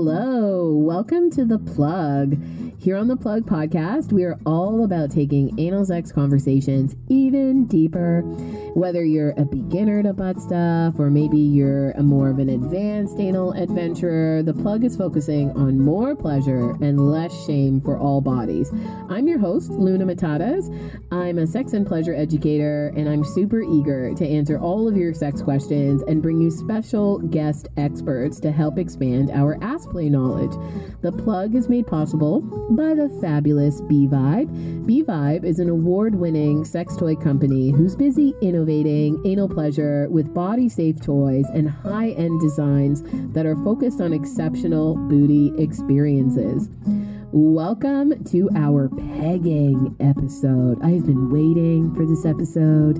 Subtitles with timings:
[0.00, 2.36] Hello, welcome to The Plug.
[2.80, 8.20] Here on The Plug podcast, we are all about taking anal sex conversations even deeper.
[8.74, 13.18] Whether you're a beginner to butt stuff or maybe you're a more of an advanced
[13.18, 18.70] anal adventurer, The Plug is focusing on more pleasure and less shame for all bodies.
[19.08, 20.72] I'm your host, Luna Matadas.
[21.10, 25.14] I'm a sex and pleasure educator, and I'm super eager to answer all of your
[25.14, 30.52] sex questions and bring you special guest experts to help expand our ass play knowledge.
[31.02, 34.86] The Plug is made possible by the fabulous B Vibe.
[34.86, 40.34] B Vibe is an award winning sex toy company who's busy innovating anal pleasure with
[40.34, 46.68] body safe toys and high end designs that are focused on exceptional booty experiences.
[47.30, 50.82] Welcome to our pegging episode.
[50.82, 52.98] I have been waiting for this episode.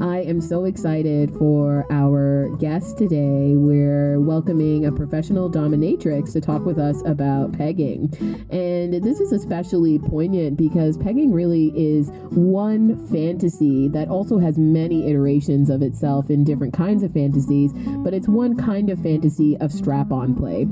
[0.00, 3.56] I am so excited for our guest today.
[3.56, 8.14] We're welcoming a professional dominatrix to talk with us about pegging.
[8.48, 15.10] And this is especially poignant because pegging really is one fantasy that also has many
[15.10, 17.72] iterations of itself in different kinds of fantasies,
[18.04, 20.68] but it's one kind of fantasy of strap on play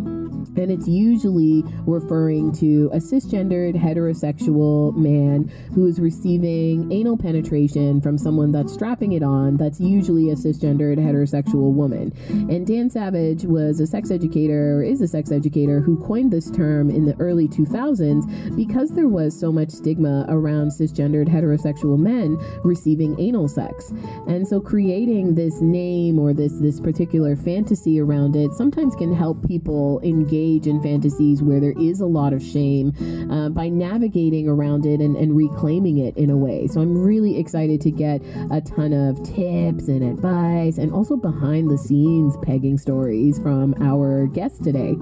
[0.56, 8.18] and it's usually referring to a cisgendered heterosexual man who is receiving anal penetration from
[8.18, 12.12] someone that's strapping it on that's usually a cisgendered heterosexual woman.
[12.28, 16.50] And dan savage was a sex educator or is a sex educator who coined this
[16.50, 22.36] term in the early 2000s because there was so much stigma around cisgendered heterosexual men
[22.64, 23.92] receiving anal sex.
[24.26, 29.46] And so creating this name or this this particular fantasy around it sometimes can help
[29.46, 32.92] people engage engage in fantasies where there is a lot of shame
[33.30, 36.66] uh, by navigating around it and, and reclaiming it in a way.
[36.66, 41.70] So I'm really excited to get a ton of tips and advice and also behind
[41.70, 44.96] the scenes pegging stories from our guest today.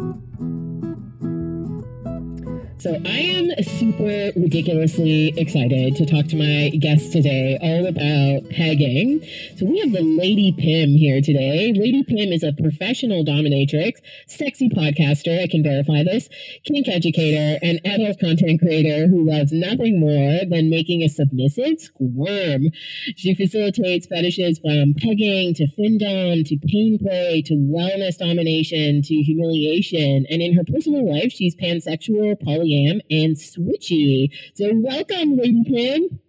[2.80, 9.20] So I am super ridiculously excited to talk to my guest today all about pegging.
[9.58, 11.74] So we have the Lady Pim here today.
[11.76, 16.30] Lady Pim is a professional dominatrix, sexy podcaster, I can verify this,
[16.64, 22.70] kink educator, and adult content creator who loves nothing more than making a submissive squirm.
[23.14, 30.24] She facilitates fetishes from pegging to findom to pain play to wellness domination to humiliation.
[30.30, 34.30] And in her personal life, she's pansexual, poly am and Switchy.
[34.54, 36.20] So welcome, Lady Pim.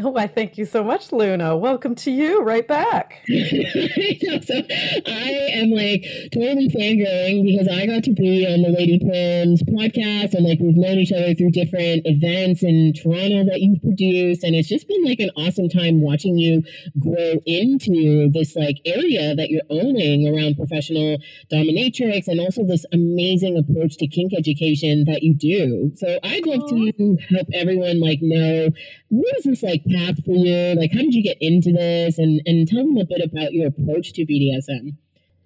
[0.10, 1.56] Oh, I thank you so much, Luna.
[1.58, 3.20] Welcome to you right back.
[3.26, 3.34] so
[5.06, 10.32] I am like totally fangirling because I got to be on the Lady Pim's podcast
[10.32, 14.42] and like we've known each other through different events in Toronto that you've produced.
[14.42, 16.62] And it's just been like an awesome time watching you
[16.98, 21.18] grow into this like area that you're owning around professional
[21.52, 25.92] dominatrix and also this amazing approach to kink education that you do.
[25.96, 28.70] So I'd love to help everyone like know
[29.10, 30.74] what is this like path for you?
[30.74, 32.18] Like, how did you get into this?
[32.18, 34.96] And and tell them a bit about your approach to BDSM.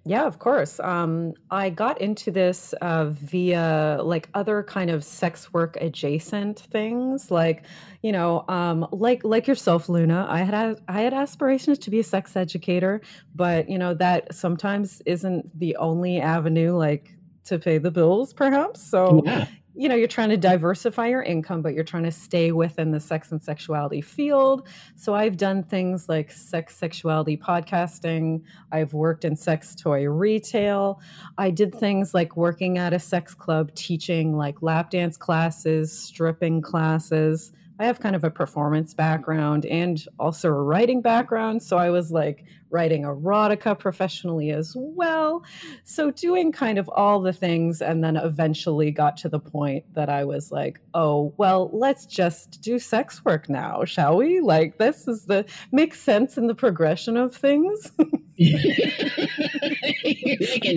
[0.07, 0.79] Yeah, of course.
[0.79, 7.31] Um, I got into this uh, via like other kind of sex work adjacent things,
[7.31, 7.63] like
[8.03, 10.27] you know, um, like like yourself, Luna.
[10.29, 13.01] I had I had aspirations to be a sex educator,
[13.33, 17.15] but you know that sometimes isn't the only avenue, like
[17.45, 18.87] to pay the bills, perhaps.
[18.87, 22.51] So yeah you know you're trying to diversify your income but you're trying to stay
[22.51, 24.67] within the sex and sexuality field.
[24.95, 28.41] So i've done things like sex sexuality podcasting.
[28.71, 31.01] I've worked in sex toy retail.
[31.37, 36.61] I did things like working at a sex club teaching like lap dance classes stripping
[36.61, 41.61] classes I have kind of a performance background and also a writing background.
[41.61, 45.43] So I was like writing erotica professionally as well.
[45.83, 50.09] So doing kind of all the things and then eventually got to the point that
[50.09, 54.39] I was like, oh, well, let's just do sex work now, shall we?
[54.39, 57.91] Like this is the makes sense in the progression of things.
[57.97, 58.09] and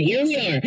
[0.00, 0.60] here we are.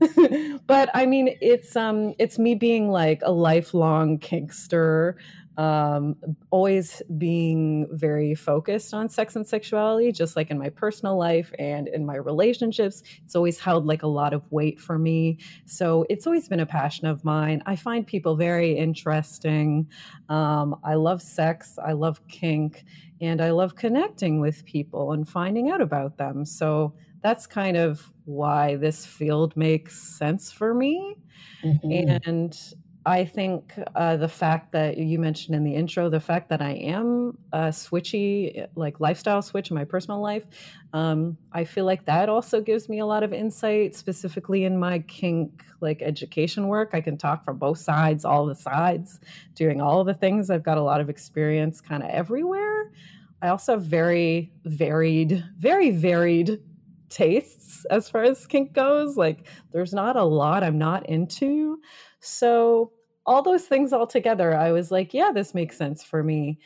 [0.66, 5.14] but I mean, it's um, it's me being like a lifelong kinkster,
[5.56, 6.16] um,
[6.50, 11.86] always being very focused on sex and sexuality, just like in my personal life and
[11.88, 13.02] in my relationships.
[13.24, 15.38] It's always held like a lot of weight for me.
[15.66, 17.62] So it's always been a passion of mine.
[17.66, 19.86] I find people very interesting.
[20.30, 21.78] Um, I love sex.
[21.84, 22.84] I love kink.
[23.20, 26.46] And I love connecting with people and finding out about them.
[26.46, 31.16] So that's kind of why this field makes sense for me.
[31.62, 32.18] Mm-hmm.
[32.28, 32.74] And
[33.06, 36.72] I think uh, the fact that you mentioned in the intro, the fact that I
[36.72, 40.44] am a switchy, like lifestyle switch in my personal life,
[40.92, 44.98] um, I feel like that also gives me a lot of insight, specifically in my
[45.00, 46.90] kink like education work.
[46.92, 49.18] I can talk from both sides, all the sides,
[49.54, 50.50] doing all the things.
[50.50, 52.92] I've got a lot of experience kind of everywhere.
[53.40, 56.60] I also have very varied, very varied
[57.10, 59.16] tastes as far as kink goes.
[59.16, 61.80] Like, there's not a lot I'm not into.
[62.20, 62.92] So
[63.26, 66.58] all those things all together, I was like, yeah, this makes sense for me.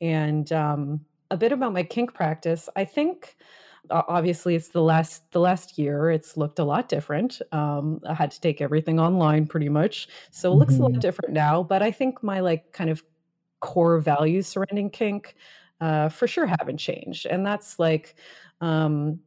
[0.00, 1.00] And um,
[1.30, 2.68] a bit about my kink practice.
[2.76, 3.36] I think
[3.90, 8.30] obviously it's the last the last year it's looked a lot different um, i had
[8.30, 10.82] to take everything online pretty much so it looks mm-hmm.
[10.82, 11.00] a lot mm-hmm.
[11.00, 13.02] different now but i think my like kind of
[13.60, 15.34] core values surrounding kink
[15.80, 18.14] uh, for sure haven't changed and that's like
[18.60, 19.18] um,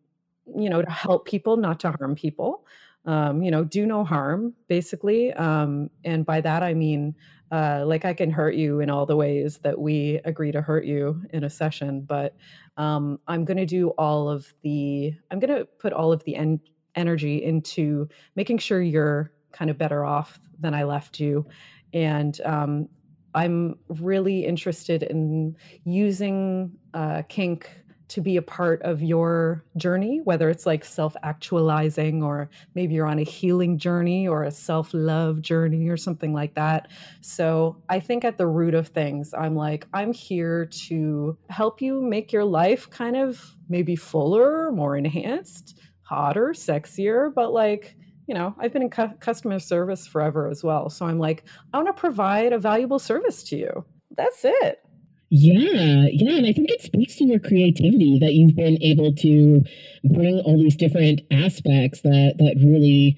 [0.55, 2.65] you know to help people not to harm people
[3.07, 5.33] um, you know, do no harm, basically.
[5.33, 7.15] Um, and by that, I mean,
[7.51, 10.83] uh, like I can hurt you in all the ways that we agree to hurt
[10.83, 12.35] you in a session, but
[12.75, 16.35] um, I'm going to do all of the, I'm going to put all of the
[16.35, 16.59] en-
[16.95, 21.47] energy into making sure you're kind of better off than I left you.
[21.93, 22.89] And um,
[23.33, 25.55] I'm really interested in
[25.85, 27.69] using uh, kink
[28.09, 33.07] to be a part of your journey, whether it's like self actualizing or maybe you're
[33.07, 36.89] on a healing journey or a self love journey or something like that.
[37.21, 42.01] So I think at the root of things, I'm like, I'm here to help you
[42.01, 48.56] make your life kind of maybe fuller, more enhanced, hotter, sexier, but like, you know,
[48.60, 50.89] I've been in cu- customer service forever as well.
[50.89, 51.44] So I'm like,
[51.74, 53.86] I want to provide a valuable service to you.
[54.15, 54.81] That's it.
[55.29, 59.62] Yeah, yeah, and I think it speaks to your creativity that you've been able to
[60.06, 63.18] bring all these different aspects that that really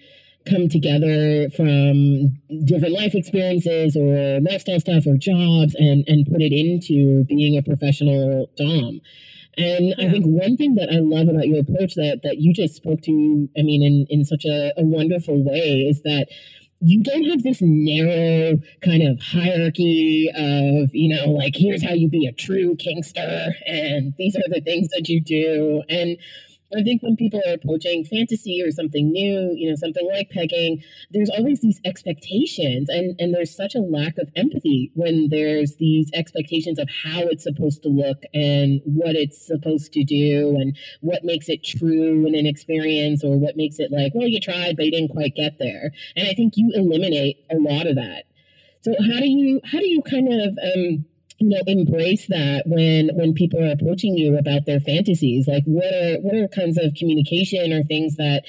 [0.50, 2.34] come together from
[2.66, 7.62] different life experiences or lifestyle stuff or jobs and and put it into being a
[7.62, 9.02] professional dom.
[9.58, 10.08] And yeah.
[10.08, 13.02] I think one thing that I love about your approach that that you just spoke
[13.04, 16.28] to, I mean, in, in such a, a wonderful way is that
[16.82, 22.08] you don't have this narrow kind of hierarchy of, you know, like here's how you
[22.08, 25.84] be a true kinkster and these are the things that you do.
[25.90, 26.18] And
[26.78, 30.84] I think when people are approaching fantasy or something new, you know, something like pegging,
[31.12, 36.10] there's always these expectations, and and there's such a lack of empathy when there's these
[36.14, 41.24] expectations of how it's supposed to look and what it's supposed to do and what
[41.24, 44.86] makes it true in an experience or what makes it like, well, you tried but
[44.86, 45.92] you didn't quite get there.
[46.16, 48.26] And I think you eliminate a lot of that.
[48.82, 51.06] So how do you how do you kind of um,
[51.40, 55.94] you know embrace that when when people are approaching you about their fantasies like what
[55.94, 58.44] are what are kinds of communication or things that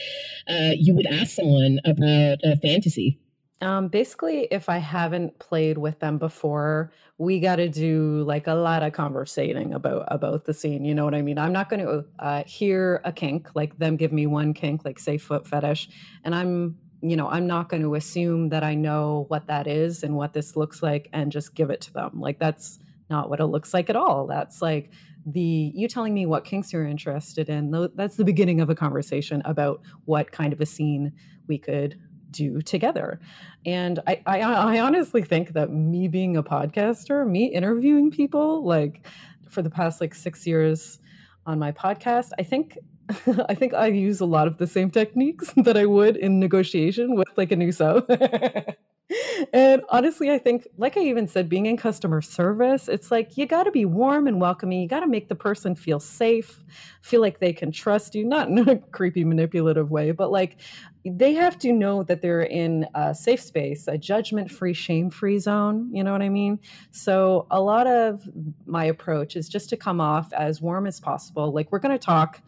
[0.49, 3.19] uh, you would ask someone about a fantasy
[3.63, 8.55] um, basically, if I haven't played with them before, we got to do like a
[8.55, 10.85] lot of conversating about about the scene.
[10.87, 11.37] You know what I mean?
[11.37, 14.99] I'm not going to uh, hear a kink, like them give me one kink, like
[14.99, 15.91] say foot fetish,
[16.25, 20.03] and I'm you know i'm not going to assume that i know what that is
[20.03, 22.21] and what this looks like and just give it to them.
[22.21, 24.27] Like that's not what it looks like at all.
[24.27, 24.91] That's like
[25.27, 29.43] the you telling me what kinks you're interested in that's the beginning of a conversation
[29.45, 31.13] about what kind of a scene
[31.47, 31.99] we could
[32.31, 33.21] do together.
[33.67, 39.07] And I, I i honestly think that me being a podcaster me interviewing people like
[39.49, 41.01] for the past like six years
[41.45, 42.79] on my podcast i think
[43.49, 47.15] I think I use a lot of the same techniques that I would in negotiation
[47.15, 48.09] with like a new sub.
[49.53, 53.47] and honestly, I think, like I even said, being in customer service, it's like you
[53.47, 54.81] got to be warm and welcoming.
[54.81, 56.63] You got to make the person feel safe,
[57.03, 60.59] feel like they can trust you, not in a creepy, manipulative way, but like
[61.05, 65.39] they have to know that they're in a safe space, a judgment free, shame free
[65.39, 65.91] zone.
[65.93, 66.61] You know what I mean?
[66.91, 68.29] So, a lot of
[68.67, 71.53] my approach is just to come off as warm as possible.
[71.53, 72.43] Like, we're going to talk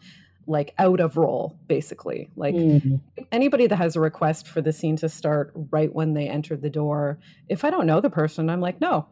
[0.47, 2.29] like out of role basically.
[2.35, 2.95] Like mm-hmm.
[3.31, 6.69] anybody that has a request for the scene to start right when they enter the
[6.69, 7.19] door
[7.49, 9.07] if i don't know the person i'm like no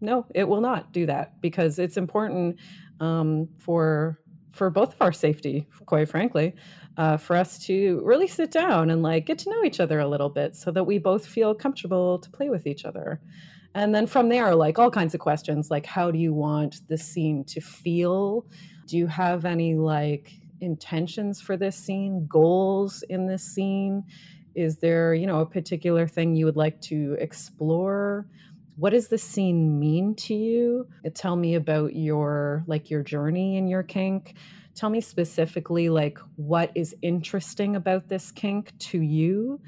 [0.00, 2.56] no it will not do that because it's important
[3.00, 4.18] um, for
[4.52, 6.54] for both of our safety quite frankly
[6.96, 10.08] uh, for us to really sit down and like get to know each other a
[10.08, 13.20] little bit so that we both feel comfortable to play with each other.
[13.74, 16.96] And then from there like all kinds of questions like how do you want the
[16.96, 18.46] scene to feel?
[18.86, 24.04] Do you have any like intentions for this scene, goals in this scene?
[24.54, 28.26] Is there, you know, a particular thing you would like to explore?
[28.76, 30.86] What does the scene mean to you?
[31.04, 34.34] Uh, tell me about your like your journey in your kink.
[34.74, 39.60] Tell me specifically like what is interesting about this kink to you.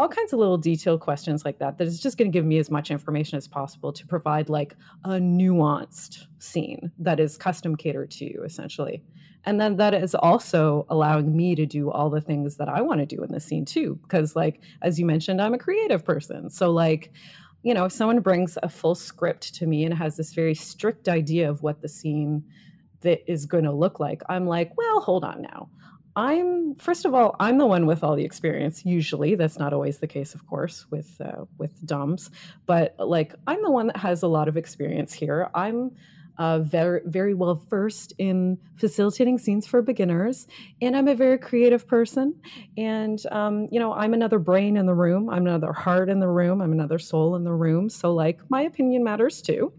[0.00, 2.56] all kinds of little detailed questions like that that is just going to give me
[2.56, 8.10] as much information as possible to provide like a nuanced scene that is custom catered
[8.10, 9.02] to you essentially
[9.44, 13.00] and then that is also allowing me to do all the things that i want
[13.00, 16.50] to do in the scene too because like as you mentioned i'm a creative person
[16.50, 17.12] so like
[17.62, 21.08] you know if someone brings a full script to me and has this very strict
[21.08, 22.42] idea of what the scene
[23.00, 25.68] that is going to look like i'm like well hold on now
[26.16, 28.84] I'm first of all, I'm the one with all the experience.
[28.84, 32.30] Usually, that's not always the case, of course, with uh, with DOMs.
[32.66, 35.48] But like, I'm the one that has a lot of experience here.
[35.54, 35.92] I'm
[36.40, 40.46] uh, very very well versed in facilitating scenes for beginners,
[40.80, 42.34] and I'm a very creative person.
[42.78, 45.28] And um, you know, I'm another brain in the room.
[45.28, 46.62] I'm another heart in the room.
[46.62, 47.90] I'm another soul in the room.
[47.90, 49.70] So like, my opinion matters too,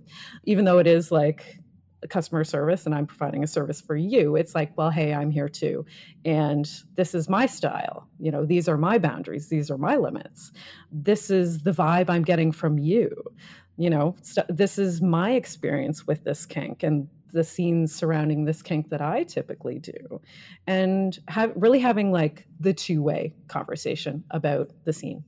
[0.43, 1.57] even though it is like
[2.03, 4.35] a customer service and I'm providing a service for you.
[4.35, 5.85] It's like, well, hey, I'm here too.
[6.25, 8.07] And this is my style.
[8.19, 10.51] You know, these are my boundaries, these are my limits.
[10.91, 13.11] This is the vibe I'm getting from you.
[13.81, 18.61] You know, st- this is my experience with this kink and the scenes surrounding this
[18.61, 20.21] kink that I typically do,
[20.67, 25.23] and have really having like the two way conversation about the scene.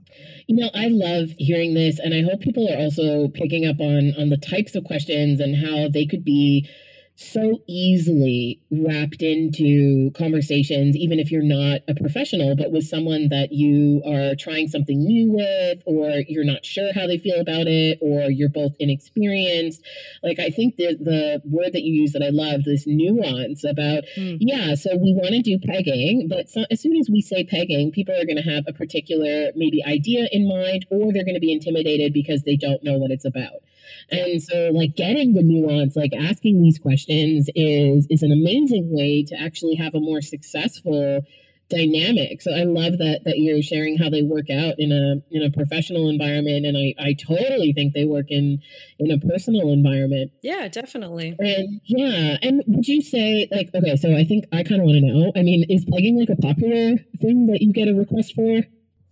[0.46, 4.14] You know, I love hearing this, and I hope people are also picking up on
[4.20, 6.70] on the types of questions and how they could be
[7.16, 13.52] so easily wrapped into conversations, even if you're not a professional, but with someone that
[13.52, 18.00] you are trying something new with, or you're not sure how they feel about it,
[18.02, 19.82] or you're both inexperienced.
[20.24, 24.04] Like, I think the, the word that you use that I love, this nuance about,
[24.18, 24.38] mm.
[24.40, 27.92] yeah, so we want to do pegging, but so, as soon as we say pegging,
[27.92, 31.40] people are going to have a particular maybe idea in mind, or they're going to
[31.40, 33.62] be intimidated because they don't know what it's about.
[34.10, 39.24] And so like getting the nuance, like asking these questions is is an amazing way
[39.26, 41.22] to actually have a more successful
[41.70, 42.42] dynamic.
[42.42, 45.52] So I love that that you're sharing how they work out in a in a
[45.52, 48.60] professional environment and I I totally think they work in
[49.00, 50.32] in a personal environment.
[50.42, 51.36] Yeah, definitely.
[51.40, 54.98] And yeah, and would you say like okay, so I think I kind of want
[54.98, 55.32] to know.
[55.36, 58.62] I mean, is plugging like a popular thing that you get a request for?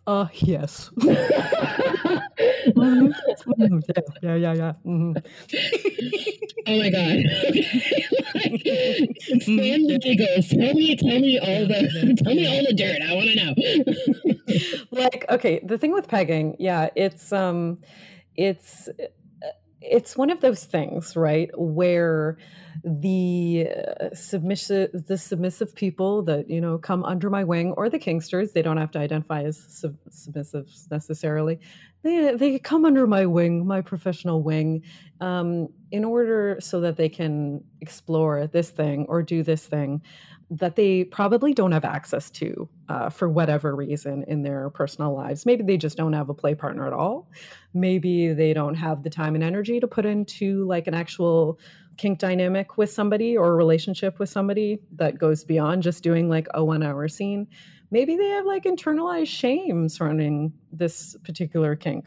[0.08, 0.90] Uh, yes.
[2.68, 3.80] mm-hmm.
[4.22, 4.74] Yeah, yeah, yeah.
[4.86, 5.14] Mm-hmm.
[6.68, 7.18] oh my god!
[9.42, 10.48] Stand the giggles.
[10.50, 13.02] Tell me, tell me all the, tell me all the dirt.
[13.02, 13.54] I want to know.
[14.92, 17.80] like, okay, the thing with pegging, yeah, it's um,
[18.36, 18.90] it's
[19.82, 22.38] it's one of those things, right, where
[22.84, 23.68] the
[24.00, 28.54] uh, submissive the submissive people that you know come under my wing or the kinksters
[28.54, 31.60] they don't have to identify as sub- submissive necessarily
[32.04, 34.84] they they come under my wing my professional wing
[35.20, 40.02] um, in order so that they can explore this thing or do this thing
[40.52, 45.46] that they probably don't have access to uh, for whatever reason in their personal lives.
[45.46, 47.30] Maybe they just don't have a play partner at all.
[47.74, 51.58] Maybe they don't have the time and energy to put into like an actual
[51.96, 56.48] kink dynamic with somebody or a relationship with somebody that goes beyond just doing like
[56.54, 57.48] a one hour scene.
[57.92, 62.06] Maybe they have like internalized shame surrounding this particular kink.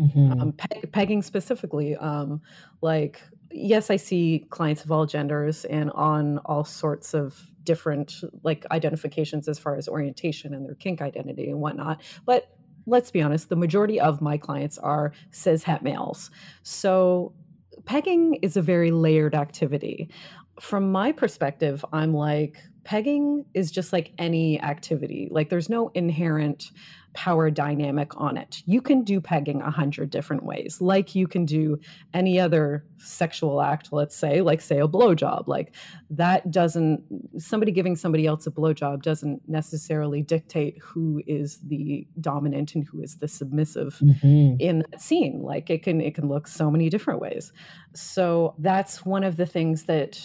[0.00, 0.32] Mm-hmm.
[0.32, 2.42] Um, peg- pegging specifically, um,
[2.82, 8.64] like yes, I see clients of all genders and on all sorts of different like
[8.70, 12.02] identifications as far as orientation and their kink identity and whatnot.
[12.24, 16.30] But let's be honest, the majority of my clients are cis het males.
[16.62, 17.34] So
[17.84, 20.10] pegging is a very layered activity.
[20.60, 25.28] From my perspective, I'm like, pegging is just like any activity.
[25.30, 26.70] Like, there's no inherent
[27.16, 28.62] power dynamic on it.
[28.66, 31.80] You can do pegging a hundred different ways, like you can do
[32.12, 35.48] any other sexual act, let's say, like say a blowjob.
[35.48, 35.74] Like
[36.10, 37.02] that doesn't
[37.38, 43.00] somebody giving somebody else a blowjob doesn't necessarily dictate who is the dominant and who
[43.00, 44.60] is the submissive mm-hmm.
[44.60, 45.40] in that scene.
[45.42, 47.50] Like it can it can look so many different ways.
[47.94, 50.20] So that's one of the things that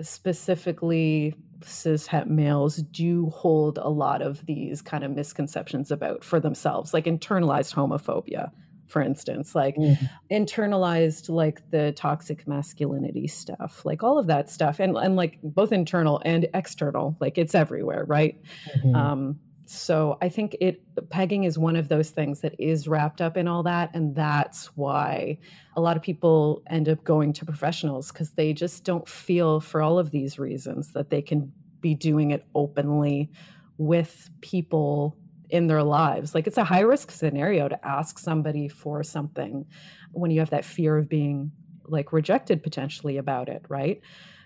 [0.00, 6.40] specifically cis het males do hold a lot of these kind of misconceptions about for
[6.40, 8.50] themselves, like internalized homophobia,
[8.86, 10.06] for instance, like mm-hmm.
[10.30, 15.72] internalized like the toxic masculinity stuff, like all of that stuff, and and like both
[15.72, 18.40] internal and external, like it's everywhere, right?
[18.76, 18.94] Mm-hmm.
[18.94, 23.36] Um, so I think it pegging is one of those things that is wrapped up
[23.36, 25.38] in all that, and that's why
[25.76, 29.82] a lot of people end up going to professionals because they just don't feel, for
[29.82, 33.30] all of these reasons, that they can be doing it openly
[33.76, 35.18] with people
[35.50, 36.34] in their lives.
[36.34, 39.66] Like it's a high risk scenario to ask somebody for something
[40.12, 41.52] when you have that fear of being
[41.84, 44.00] like rejected potentially about it, right?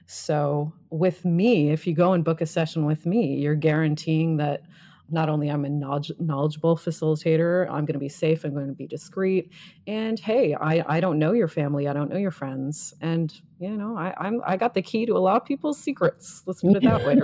[0.06, 4.62] So with me, if you go and book a session with me, you're guaranteeing that
[5.12, 8.72] not only I'm a knowledge, knowledgeable facilitator, I'm going to be safe, I'm going to
[8.72, 9.50] be discreet,
[9.86, 13.76] and hey, I I don't know your family, I don't know your friends, and you
[13.76, 16.42] know I I'm I got the key to a lot of people's secrets.
[16.46, 17.20] Let's put it that way.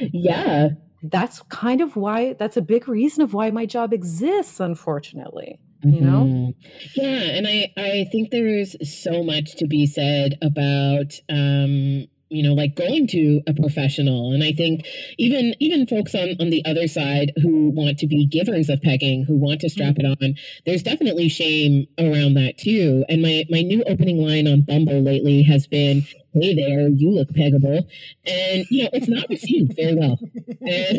[0.12, 0.68] yeah.
[1.02, 2.34] That's kind of why.
[2.34, 4.60] That's a big reason of why my job exists.
[4.60, 6.50] Unfortunately you know mm-hmm.
[6.94, 12.54] yeah and i i think there's so much to be said about um you know
[12.54, 14.32] like going to a professional.
[14.32, 14.86] And i think
[15.18, 19.24] even even folks on on the other side who want to be givers of pegging
[19.24, 20.12] who want to strap mm-hmm.
[20.12, 20.34] it on
[20.64, 23.04] there's definitely shame around that too.
[23.08, 27.28] And my my new opening line on bumble lately has been hey there you look
[27.30, 27.86] peggable.
[28.26, 30.18] And you know it's not received very well.
[30.60, 30.98] And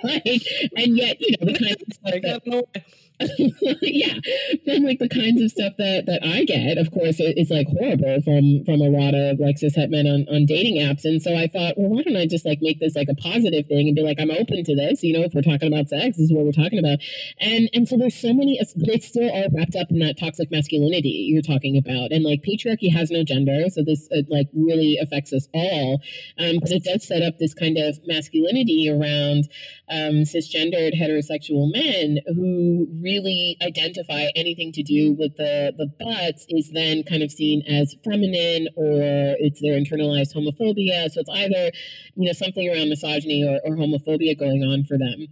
[0.02, 0.42] like
[0.76, 2.84] and yet you know the kind of stuff that,
[3.82, 4.14] yeah,
[4.64, 8.22] from like the kinds of stuff that that I get, of course, is like horrible
[8.22, 11.04] from from a lot of like cis het men on, on dating apps.
[11.04, 13.66] And so I thought, well, why don't I just like make this like a positive
[13.66, 15.02] thing and be like, I'm open to this.
[15.02, 16.98] You know, if we're talking about sex, this is what we're talking about.
[17.40, 18.72] And and so there's so many, it's
[19.06, 22.12] still all wrapped up in that toxic masculinity you're talking about.
[22.12, 26.00] And like patriarchy has no gender, so this uh, like really affects us all.
[26.38, 29.44] Um, but it does set up this kind of masculinity around
[29.90, 33.09] um, cisgendered heterosexual men who really
[33.62, 38.68] identify anything to do with the, the butts is then kind of seen as feminine
[38.76, 41.10] or it's their internalized homophobia.
[41.10, 41.70] So it's either,
[42.14, 45.26] you know, something around misogyny or, or homophobia going on for them.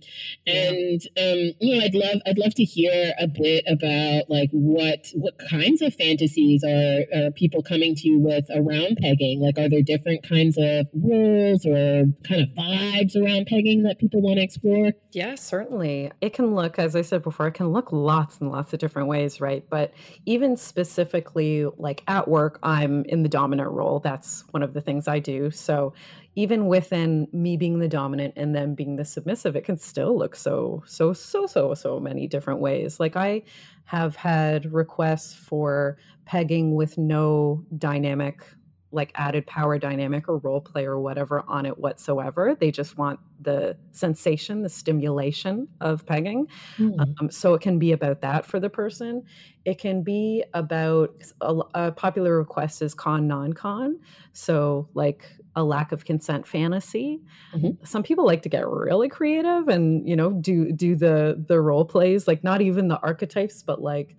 [0.47, 5.07] And, um, you know, I'd love, I'd love to hear a bit about like what,
[5.15, 9.41] what kinds of fantasies are, are people coming to you with around pegging?
[9.41, 14.21] Like, are there different kinds of rules or kind of vibes around pegging that people
[14.21, 14.93] want to explore?
[15.13, 16.11] Yeah, certainly.
[16.21, 19.09] It can look, as I said before, it can look lots and lots of different
[19.09, 19.65] ways, right?
[19.69, 19.93] But
[20.27, 24.01] even specifically, like at work, I'm in the dominant role.
[24.01, 25.51] That's one of the things I do.
[25.51, 25.93] So
[26.35, 30.37] even within me being the dominant and then being the submissive, it can still look
[30.37, 33.01] so, so, so, so, so many different ways.
[33.01, 33.43] Like I
[33.85, 38.45] have had requests for pegging with no dynamic
[38.91, 42.57] like added power dynamic or role play or whatever on it whatsoever.
[42.59, 46.47] They just want the sensation, the stimulation of pegging.
[46.79, 47.21] Mm.
[47.21, 49.25] Um, so it can be about that for the person.
[49.67, 53.99] It can be about a, a popular request is con non con.
[54.33, 55.25] So, like
[55.55, 57.21] a lack of consent fantasy.
[57.55, 57.85] Mm-hmm.
[57.85, 61.85] Some people like to get really creative and you know do do the the role
[61.85, 64.17] plays like not even the archetypes but like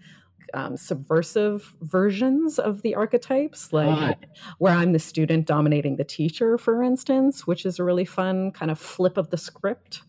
[0.53, 6.83] um, subversive versions of the archetypes, like where I'm the student dominating the teacher, for
[6.83, 10.01] instance, which is a really fun kind of flip of the script.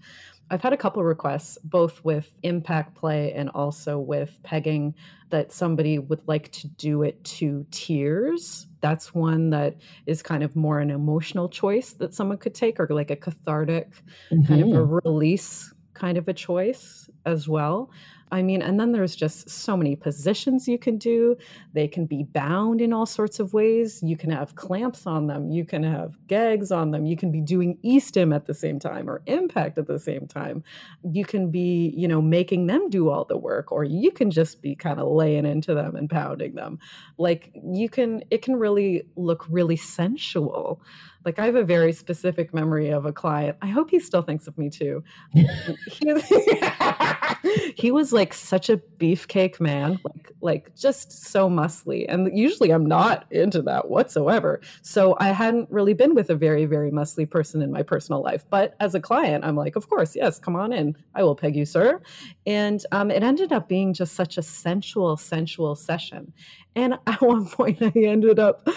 [0.53, 4.95] I've had a couple requests, both with impact play and also with pegging,
[5.31, 8.67] that somebody would like to do it to tears.
[8.81, 9.77] That's one that
[10.07, 13.91] is kind of more an emotional choice that someone could take, or like a cathartic
[14.33, 14.45] mm-hmm.
[14.45, 15.09] kind of a mm-hmm.
[15.09, 17.91] release kind of a choice as well.
[18.33, 21.37] I mean, and then there's just so many positions you can do.
[21.73, 24.03] They can be bound in all sorts of ways.
[24.03, 25.51] You can have clamps on them.
[25.51, 27.07] You can have gags on them.
[27.07, 30.63] You can be doing e-stim at the same time or impact at the same time.
[31.03, 34.63] You can be, you know, making them do all the work, or you can just
[34.63, 36.79] be kind of laying into them and pounding them.
[37.19, 40.83] Like you can, it can really look really sensual.
[41.25, 43.57] Like I have a very specific memory of a client.
[43.63, 45.03] I hope he still thinks of me too.
[45.33, 46.25] he, was,
[47.77, 52.07] he was like such a beefcake man, like like just so muscly.
[52.09, 54.61] And usually I'm not into that whatsoever.
[54.83, 58.45] So I hadn't really been with a very very muscly person in my personal life.
[58.49, 60.97] But as a client, I'm like, of course, yes, come on in.
[61.15, 62.01] I will peg you, sir.
[62.47, 66.33] And um, it ended up being just such a sensual, sensual session.
[66.77, 68.69] And at one point, I ended up,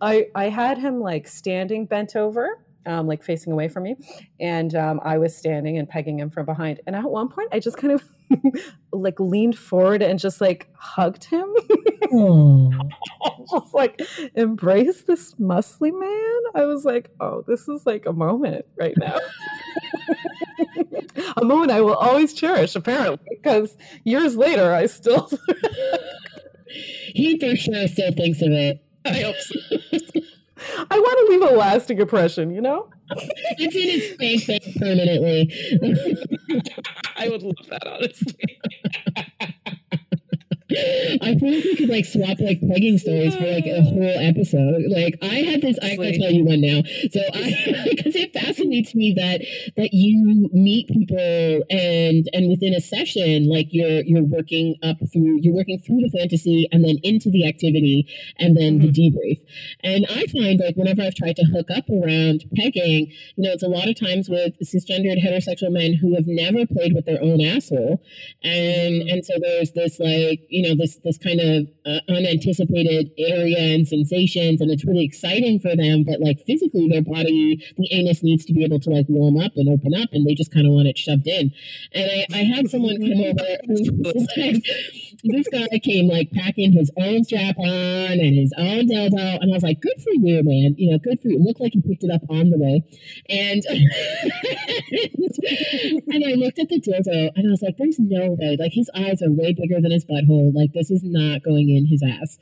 [0.00, 3.96] I I had him like standing bent over, um, like facing away from me,
[4.40, 6.80] and um, I was standing and pegging him from behind.
[6.86, 8.04] And at one point, I just kind of
[8.92, 11.52] like leaned forward and just like hugged him,
[13.50, 14.00] just like
[14.34, 16.40] embrace this muscly man.
[16.54, 19.18] I was like, oh, this is like a moment right now.
[21.36, 25.30] a moment I will always cherish, apparently, because years later, I still
[27.14, 28.84] he for sure still thinks of it.
[29.04, 29.54] I hope so.
[30.90, 32.88] I want to leave a lasting impression, you know?
[33.58, 35.50] it's in his face permanently.
[37.16, 38.58] I would love that, honestly.
[41.22, 44.84] I feel like we could like swap like pegging stories for like a whole episode.
[44.88, 46.82] Like I had this, I can tell you one now.
[47.10, 49.42] So I, because it fascinates me that
[49.76, 55.40] that you meet people and and within a session, like you're you're working up through,
[55.40, 58.08] you're working through the fantasy and then into the activity
[58.38, 58.90] and then mm-hmm.
[58.90, 59.40] the debrief.
[59.82, 63.62] And I find like whenever I've tried to hook up around pegging, you know, it's
[63.62, 67.40] a lot of times with cisgendered heterosexual men who have never played with their own
[67.40, 68.02] asshole,
[68.42, 69.08] and mm-hmm.
[69.08, 73.86] and so there's this like you know this this kind of uh, unanticipated area and
[73.86, 76.04] sensations, and it's really exciting for them.
[76.04, 79.52] But like physically, their body, the anus needs to be able to like warm up
[79.56, 81.52] and open up, and they just kind of want it shoved in.
[81.92, 84.64] And I, I had someone come over who was like,
[85.24, 89.54] this guy came like packing his own strap on and his own dildo, and I
[89.54, 90.74] was like, good for you, man.
[90.78, 91.36] You know, good for you.
[91.36, 92.82] It looked like he picked it up on the way,
[93.28, 93.64] and
[96.08, 98.56] and I looked at the dildo, and I was like, there's no way.
[98.58, 100.54] Like his eyes are way bigger than his butthole.
[100.54, 102.38] Like this is not going in his ass.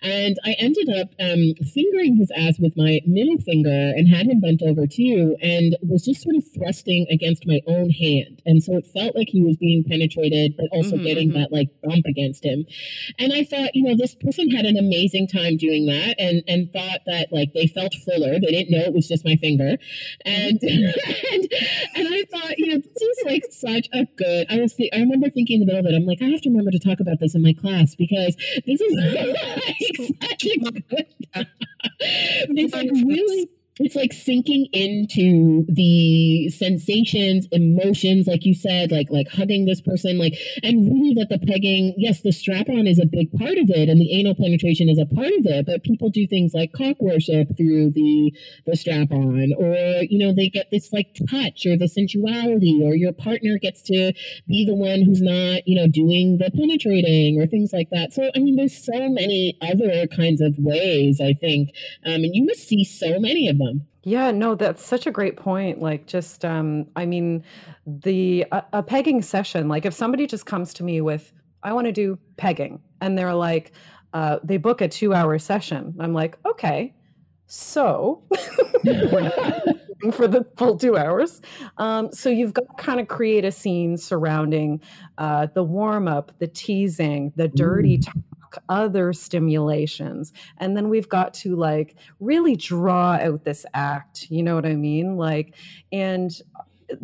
[0.00, 4.40] And I ended up um, fingering his ass with my middle finger and had him
[4.40, 8.40] bent over too, and was just sort of thrusting against my own hand.
[8.46, 11.40] And so it felt like he was being penetrated, but also mm-hmm, getting mm-hmm.
[11.40, 12.64] that like bump against him.
[13.18, 16.72] And I thought, you know, this person had an amazing time doing that and, and
[16.72, 18.38] thought that like they felt fuller.
[18.40, 19.76] They didn't know it was just my finger.
[20.24, 21.48] And, and,
[21.94, 25.30] and I thought, you know, this is like such a good, I was, I remember
[25.30, 27.20] thinking in the middle of it, I'm like, I have to remember to talk about
[27.20, 31.06] this in my class because this is like such a good,
[32.54, 33.48] it's like really
[33.84, 40.18] it's like sinking into the sensations emotions like you said like like hugging this person
[40.18, 43.70] like and really that the pegging yes the strap on is a big part of
[43.70, 46.72] it and the anal penetration is a part of it but people do things like
[46.72, 48.32] cock worship through the
[48.66, 49.74] the strap on or
[50.08, 54.12] you know they get this like touch or the sensuality or your partner gets to
[54.46, 58.30] be the one who's not you know doing the penetrating or things like that so
[58.34, 61.70] i mean there's so many other kinds of ways i think
[62.04, 63.71] um, and you must see so many of them.
[64.04, 65.80] Yeah, no, that's such a great point.
[65.80, 67.44] Like, just, um, I mean,
[67.86, 69.68] the a, a pegging session.
[69.68, 71.32] Like, if somebody just comes to me with,
[71.62, 73.72] I want to do pegging, and they're like,
[74.12, 75.94] uh, they book a two-hour session.
[76.00, 76.94] I'm like, okay,
[77.46, 78.22] so
[80.12, 81.40] for the full two hours.
[81.78, 84.80] Um, so you've got to kind of create a scene surrounding
[85.18, 88.00] uh, the warm up, the teasing, the dirty
[88.52, 90.32] talk, other stimulations.
[90.58, 94.30] And then we've got to like really draw out this act.
[94.30, 95.16] You know what I mean?
[95.16, 95.54] Like,
[95.92, 96.30] and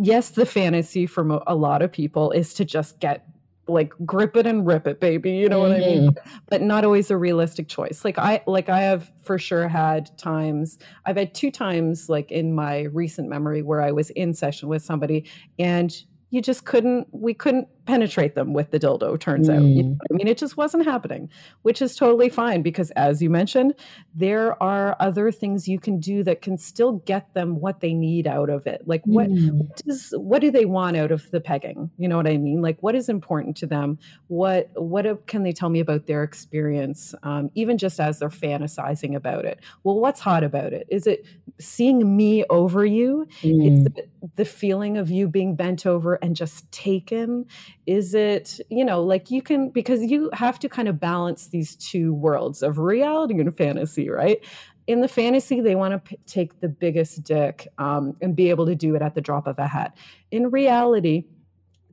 [0.00, 3.26] yes, the fantasy for a lot of people is to just get
[3.70, 6.36] like grip it and rip it baby you know what i mean mm-hmm.
[6.48, 10.78] but not always a realistic choice like i like i have for sure had times
[11.04, 14.82] i've had two times like in my recent memory where i was in session with
[14.82, 15.22] somebody
[15.58, 19.56] and you just couldn't we couldn't penetrate them with the dildo turns mm.
[19.56, 19.62] out.
[19.62, 20.28] You know i mean?
[20.28, 21.30] It just wasn't happening
[21.62, 23.74] which is totally fine because as you mentioned
[24.14, 28.26] there are other things you can do that can still get them what they need
[28.26, 28.82] out of it.
[28.86, 29.52] Like what, mm.
[29.52, 31.90] what does what do they want out of the pegging?
[31.96, 32.60] You know what i mean?
[32.60, 33.98] Like what is important to them?
[34.26, 39.14] What what can they tell me about their experience um, even just as they're fantasizing
[39.14, 39.60] about it?
[39.84, 40.86] Well what's hot about it?
[40.90, 41.24] Is it
[41.58, 43.26] seeing me over you?
[43.42, 43.86] Mm.
[43.86, 47.46] it's the feeling of you being bent over and just taken
[47.88, 51.74] is it, you know, like you can, because you have to kind of balance these
[51.74, 54.44] two worlds of reality and fantasy, right?
[54.86, 58.66] In the fantasy, they want to p- take the biggest dick um, and be able
[58.66, 59.96] to do it at the drop of a hat.
[60.30, 61.24] In reality,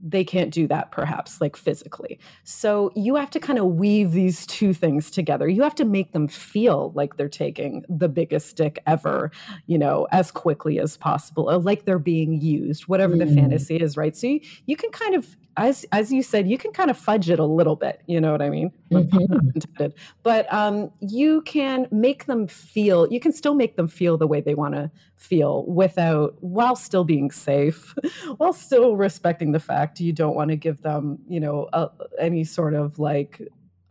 [0.04, 4.46] they can't do that perhaps like physically so you have to kind of weave these
[4.46, 8.78] two things together you have to make them feel like they're taking the biggest stick
[8.86, 9.32] ever
[9.68, 13.20] you know as quickly as possible or like they're being used whatever mm.
[13.20, 16.58] the fantasy is right so you, you can kind of as as you said, you
[16.58, 18.02] can kind of fudge it a little bit.
[18.08, 18.72] You know what I mean?
[18.92, 19.88] Mm-hmm.
[20.24, 23.08] But um, you can make them feel.
[23.12, 27.04] You can still make them feel the way they want to feel without, while still
[27.04, 27.96] being safe,
[28.38, 31.90] while still respecting the fact you don't want to give them, you know, a,
[32.20, 33.42] any sort of like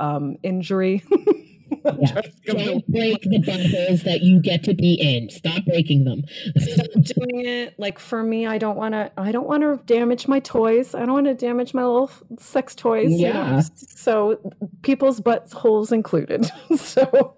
[0.01, 1.03] um, injury.
[1.85, 2.21] Yeah.
[2.47, 5.31] Don't break the buttholes that you get to be in.
[5.31, 6.23] Stop breaking them.
[6.59, 7.75] Stop doing it.
[7.79, 9.11] Like for me, I don't want to.
[9.17, 10.95] I don't want to damage my toys.
[10.95, 13.11] I don't want to damage my little sex toys.
[13.11, 13.27] Yeah.
[13.29, 13.63] You know?
[13.75, 16.51] So people's buttholes included.
[16.77, 17.35] so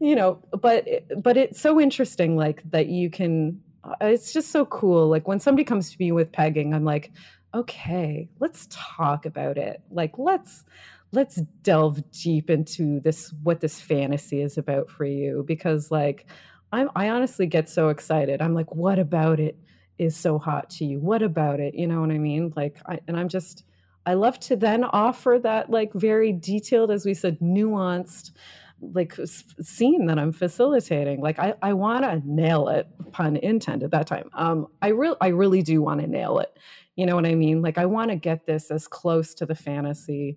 [0.00, 0.86] you know, but
[1.22, 3.60] but it's so interesting, like that you can.
[3.84, 5.08] Uh, it's just so cool.
[5.08, 7.10] Like when somebody comes to me with pegging, I'm like,
[7.54, 9.82] okay, let's talk about it.
[9.90, 10.64] Like let's
[11.12, 16.26] let's delve deep into this what this fantasy is about for you because like
[16.72, 18.40] I'm I honestly get so excited.
[18.40, 19.58] I'm like what about it
[19.98, 20.98] is so hot to you?
[20.98, 21.74] What about it?
[21.74, 22.52] You know what I mean?
[22.56, 23.64] Like I, and I'm just
[24.04, 28.32] I love to then offer that like very detailed, as we said, nuanced
[28.80, 29.14] like
[29.60, 31.20] scene that I'm facilitating.
[31.20, 34.28] Like I, I want to nail it, pun intended that time.
[34.34, 36.58] Um, I really, I really do want to nail it.
[36.96, 37.62] You know what I mean?
[37.62, 40.36] Like I want to get this as close to the fantasy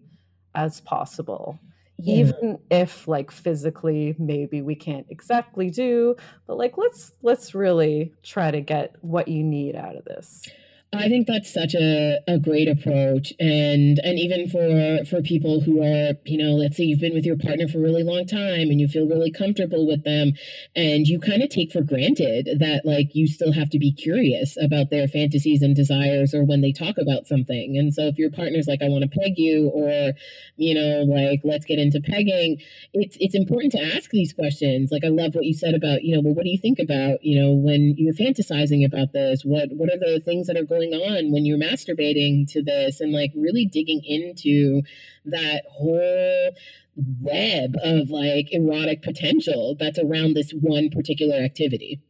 [0.56, 1.60] as possible.
[1.98, 2.16] Yeah.
[2.16, 6.16] Even if like physically maybe we can't exactly do,
[6.46, 10.44] but like let's let's really try to get what you need out of this.
[10.98, 13.34] I think that's such a, a great approach.
[13.40, 17.26] And and even for for people who are, you know, let's say you've been with
[17.26, 20.34] your partner for a really long time and you feel really comfortable with them
[20.76, 24.58] and you kind of take for granted that like you still have to be curious
[24.62, 27.78] about their fantasies and desires or when they talk about something.
[27.78, 30.14] And so if your partner's like, I want to peg you or,
[30.58, 32.62] you know, like let's get into pegging,
[32.94, 34.92] it's it's important to ask these questions.
[34.92, 37.24] Like I love what you said about, you know, well, what do you think about,
[37.24, 39.44] you know, when you're fantasizing about this?
[39.44, 43.12] What what are the things that are going on when you're masturbating to this and
[43.12, 44.82] like really digging into
[45.26, 46.52] that whole
[47.22, 52.02] web of like erotic potential that's around this one particular activity.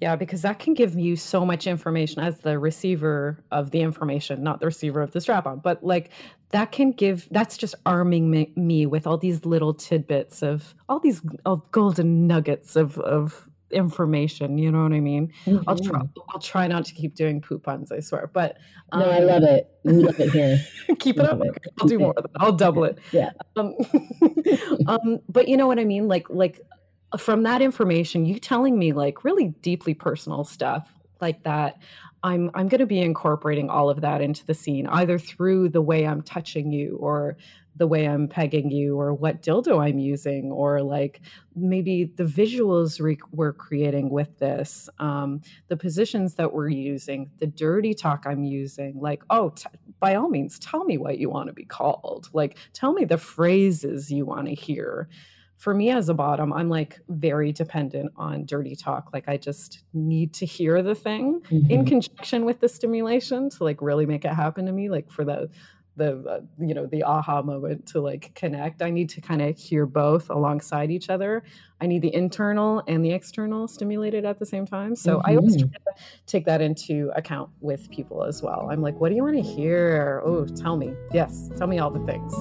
[0.00, 4.42] Yeah, because that can give you so much information as the receiver of the information,
[4.42, 6.10] not the receiver of the strap on, but like
[6.50, 10.98] that can give, that's just arming me, me with all these little tidbits of all
[10.98, 11.22] these
[11.70, 14.58] golden nuggets of, of information.
[14.58, 15.32] You know what I mean?
[15.46, 15.68] Mm-hmm.
[15.68, 16.00] I'll try.
[16.30, 17.92] I'll try not to keep doing poop puns.
[17.92, 18.30] I swear.
[18.32, 18.58] But
[18.92, 19.68] um, no, I love it.
[19.84, 20.58] We love it here.
[20.98, 21.40] keep it up.
[21.42, 21.54] It.
[21.80, 22.14] I'll do more.
[22.36, 22.98] I'll double it.
[23.12, 23.30] Yeah.
[23.56, 23.74] Um,
[24.86, 26.08] um, but you know what I mean?
[26.08, 26.60] Like, like
[27.18, 30.88] from that information, you telling me like really deeply personal stuff
[31.20, 31.78] like that.
[32.22, 35.82] I'm I'm going to be incorporating all of that into the scene, either through the
[35.82, 37.36] way I'm touching you or
[37.76, 41.20] the way I'm pegging you or what dildo I'm using or like
[41.56, 47.46] maybe the visuals re- we're creating with this, um, the positions that we're using, the
[47.46, 49.00] dirty talk I'm using.
[49.00, 49.66] Like, oh, t-
[50.00, 52.28] by all means, tell me what you want to be called.
[52.32, 55.08] Like, tell me the phrases you want to hear.
[55.56, 59.10] For me as a bottom, I'm like very dependent on dirty talk.
[59.12, 61.70] Like, I just need to hear the thing mm-hmm.
[61.70, 64.90] in conjunction with the stimulation to like really make it happen to me.
[64.90, 65.48] Like, for the
[65.96, 68.82] the uh, you know the aha moment to like connect.
[68.82, 71.42] I need to kind of hear both alongside each other.
[71.80, 74.96] I need the internal and the external stimulated at the same time.
[74.96, 75.30] So mm-hmm.
[75.30, 78.68] i always try to take that into account with people as well.
[78.70, 80.22] I'm like what do you want to hear?
[80.24, 80.94] Oh tell me.
[81.12, 82.34] Yes tell me all the things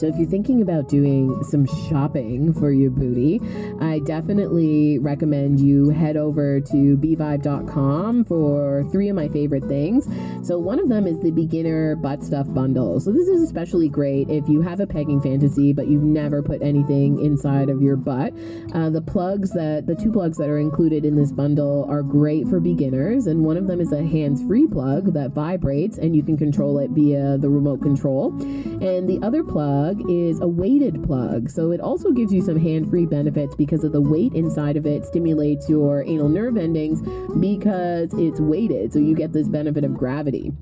[0.00, 3.38] So if you're thinking about doing some shopping for your booty,
[3.82, 10.08] I definitely recommend you head over to bvibe.com for three of my favorite things.
[10.42, 12.98] So one of them is the beginner butt stuff bundle.
[12.98, 16.62] So this is especially great if you have a pegging fantasy but you've never put
[16.62, 18.32] anything inside of your butt.
[18.72, 22.48] Uh, the plugs that the two plugs that are included in this bundle are great
[22.48, 26.38] for beginners, and one of them is a hands-free plug that vibrates and you can
[26.38, 28.32] control it via the remote control,
[28.80, 31.50] and the other plug plug is a weighted plug.
[31.50, 34.86] So it also gives you some hand free benefits because of the weight inside of
[34.86, 37.02] it stimulates your anal nerve endings
[37.38, 38.92] because it's weighted.
[38.92, 40.52] So you get this benefit of gravity.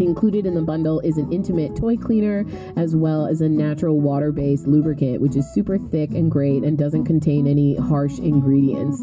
[0.00, 2.44] Included in the bundle is an intimate toy cleaner
[2.76, 6.76] as well as a natural water based lubricant, which is super thick and great and
[6.76, 9.02] doesn't contain any harsh ingredients.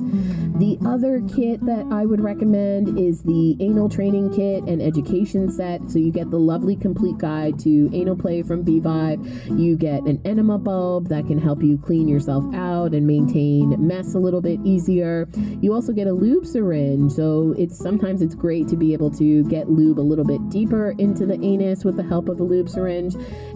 [0.59, 5.89] The other kit that I would recommend is the anal training kit and education set.
[5.89, 9.59] So you get the lovely complete guide to anal play from B Vibe.
[9.59, 14.13] You get an enema bulb that can help you clean yourself out and maintain mess
[14.13, 15.27] a little bit easier.
[15.61, 19.43] You also get a lube syringe, so it's sometimes it's great to be able to
[19.45, 22.43] get lube a little bit deeper deeper into the anus with the help of a
[22.43, 23.15] lube syringe.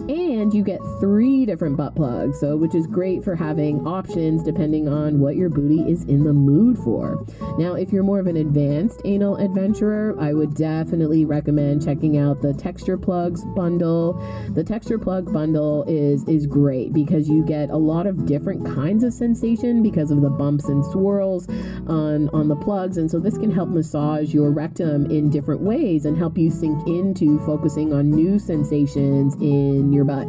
[0.09, 4.87] And you get three different butt plugs, so which is great for having options depending
[4.87, 7.25] on what your booty is in the mood for.
[7.57, 12.41] Now, if you're more of an advanced anal adventurer, I would definitely recommend checking out
[12.41, 14.13] the texture plugs bundle.
[14.53, 19.03] The texture plug bundle is is great because you get a lot of different kinds
[19.03, 21.47] of sensation because of the bumps and swirls
[21.87, 26.05] on on the plugs, and so this can help massage your rectum in different ways
[26.05, 30.27] and help you sink in into focusing on new sensations in your butt.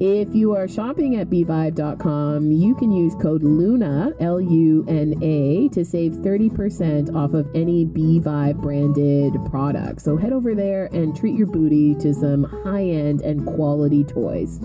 [0.00, 5.68] If you are shopping at bvibe.com, you can use code LUNA, L U N A,
[5.68, 10.02] to save 30% off of any b-vibe branded product.
[10.02, 14.60] So head over there and treat your booty to some high end and quality toys.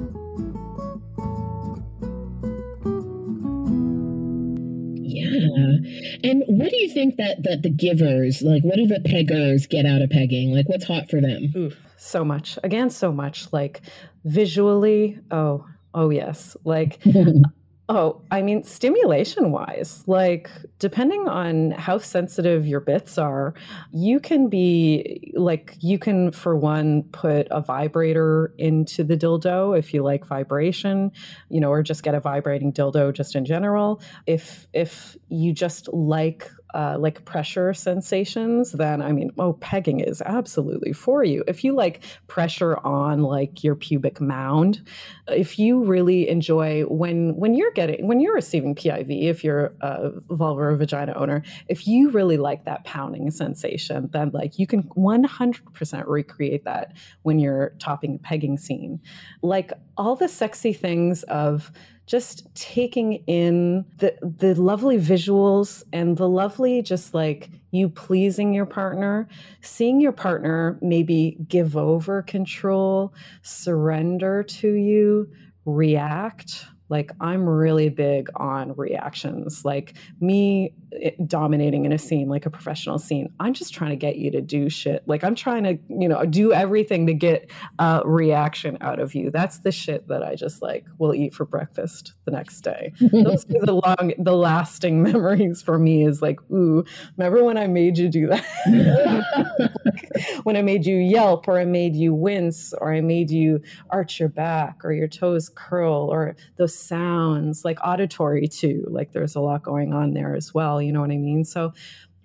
[5.34, 6.30] Yeah.
[6.30, 9.86] And what do you think that that the givers, like what do the peggers get
[9.86, 10.52] out of pegging?
[10.54, 11.52] Like what's hot for them?
[11.56, 12.58] Ooh, so much.
[12.64, 13.52] Again, so much.
[13.52, 13.82] Like
[14.26, 16.56] visually, oh, oh yes.
[16.64, 17.00] Like
[17.90, 23.54] Oh, I mean, stimulation wise, like depending on how sensitive your bits are,
[23.92, 29.94] you can be like, you can, for one, put a vibrator into the dildo if
[29.94, 31.12] you like vibration,
[31.50, 34.02] you know, or just get a vibrating dildo just in general.
[34.28, 40.22] If, if you just like uh, like pressure sensations, then I mean, oh, pegging is
[40.22, 41.44] absolutely for you.
[41.48, 44.82] If you like pressure on like your pubic mound,
[45.28, 50.12] if you really enjoy when when you're getting when you're receiving PIV, if you're a
[50.30, 54.84] vulva or vagina owner, if you really like that pounding sensation, then like you can
[54.84, 59.00] 100% recreate that when you're topping a pegging scene.
[59.42, 61.72] Like all the sexy things of
[62.06, 68.66] just taking in the the lovely visuals and the lovely just like you pleasing your
[68.66, 69.28] partner
[69.62, 75.30] seeing your partner maybe give over control surrender to you
[75.66, 79.66] react like i'm really big on reactions.
[79.66, 83.96] Like me eh, dominating in a scene like a professional scene i'm just trying to
[83.96, 85.02] get you to do shit.
[85.08, 89.32] Like i'm trying to you know do everything to get a reaction out of you.
[89.32, 92.94] That's the shit that i just like will eat for breakfast the next day.
[93.00, 96.86] Those are the long the lasting memories for me is like ooh
[97.18, 98.46] remember when i made you do that?
[100.44, 104.20] When i made you yelp or i made you wince or i made you arch
[104.20, 109.40] your back or your toes curl or those sounds like auditory too like there's a
[109.40, 111.44] lot going on there as well you know what i mean?
[111.46, 111.74] So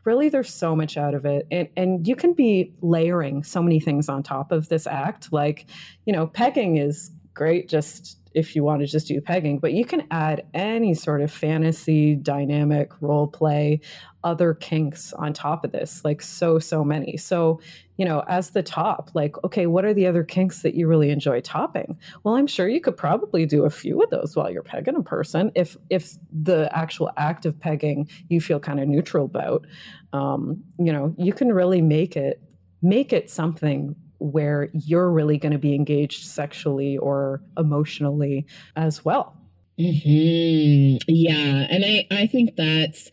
[0.04, 3.78] really there's so much out of it and and you can be layering so many
[3.78, 5.66] things on top of this act like
[6.06, 9.84] you know pegging is great just if you want to just do pegging, but you
[9.84, 13.80] can add any sort of fantasy, dynamic role play,
[14.24, 17.16] other kinks on top of this, like so, so many.
[17.16, 17.60] So,
[17.96, 21.10] you know, as the top, like, okay, what are the other kinks that you really
[21.10, 21.98] enjoy topping?
[22.24, 25.02] Well, I'm sure you could probably do a few of those while you're pegging a
[25.02, 29.66] person if if the actual act of pegging you feel kind of neutral about.
[30.12, 32.42] Um, you know, you can really make it
[32.82, 39.36] make it something where you're really going to be engaged sexually or emotionally as well.
[39.78, 40.96] Mm-hmm.
[41.06, 43.10] Yeah, and I I think that's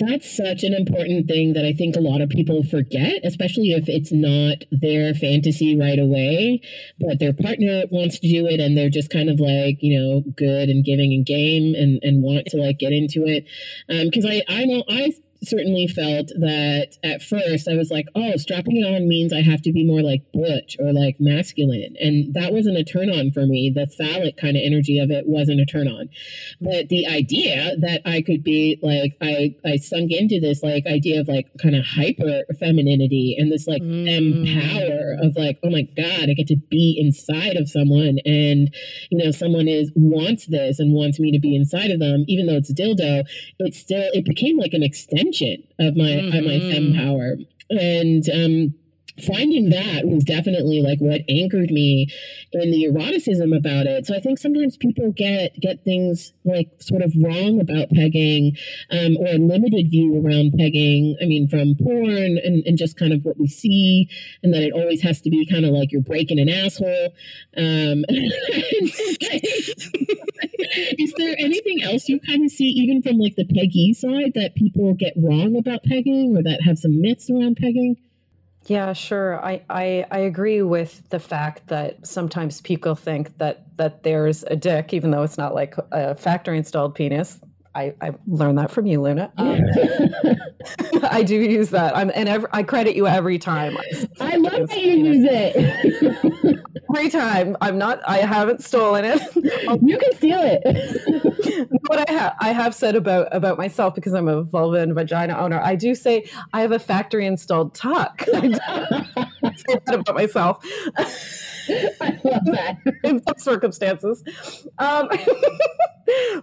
[0.00, 3.88] that's such an important thing that I think a lot of people forget, especially if
[3.88, 6.62] it's not their fantasy right away,
[6.98, 10.22] but their partner wants to do it and they're just kind of like, you know,
[10.34, 13.44] good and giving and game and, and want to like get into it.
[13.90, 18.36] Um, cause I, I know I certainly felt that at first I was like, oh,
[18.36, 21.96] strapping it on means I have to be more like butch or like masculine.
[21.98, 23.72] And that wasn't a turn on for me.
[23.74, 26.10] The phallic kind of energy of it wasn't a turn on.
[26.60, 31.20] But the idea that I could be like, I, I sunk into this like idea
[31.20, 34.44] of like kind of hyper femininity and this like mm.
[34.60, 38.18] power of like, oh my God, I get to be inside of someone.
[38.26, 38.74] And,
[39.10, 42.46] you know, someone is wants this and wants me to be inside of them, even
[42.46, 43.24] though it's a dildo,
[43.58, 45.29] it still, it became like an extension
[45.78, 46.36] of my mm-hmm.
[46.36, 47.36] of my fem power
[47.70, 48.74] and um
[49.26, 52.08] finding that was definitely like what anchored me
[52.52, 54.06] in the eroticism about it.
[54.06, 58.56] So I think sometimes people get get things like sort of wrong about pegging
[58.90, 61.16] um, or a limited view around pegging.
[61.22, 64.08] I mean, from porn and, and just kind of what we see,
[64.42, 67.10] and that it always has to be kind of like you're breaking an asshole.
[67.56, 68.04] Um,
[70.98, 74.54] is there anything else you kind of see, even from like the peggee side, that
[74.54, 77.96] people get wrong about pegging or that have some myths around pegging?
[78.66, 79.44] Yeah, sure.
[79.44, 84.56] I, I, I agree with the fact that sometimes people think that that there's a
[84.56, 87.40] dick, even though it's not like a factory installed penis.
[87.74, 89.32] I, I learned that from you, Luna.
[89.38, 89.60] Um,
[91.04, 91.96] I do use that.
[91.96, 93.76] I'm, and every, I credit you every time.
[93.78, 96.59] I, I love that you use it.
[96.94, 97.56] every time.
[97.60, 98.00] I'm not.
[98.06, 99.20] I haven't stolen it.
[99.82, 101.68] you can steal it.
[101.86, 105.36] what I have, I have said about about myself because I'm a vulva and vagina
[105.36, 105.60] owner.
[105.60, 108.24] I do say I have a factory installed tuck.
[108.34, 110.64] I say that about myself.
[110.98, 114.24] I love that in some circumstances.
[114.78, 115.08] Um,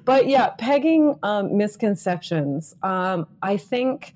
[0.05, 2.75] but yeah, pegging um, misconceptions.
[2.83, 4.13] Um, I think.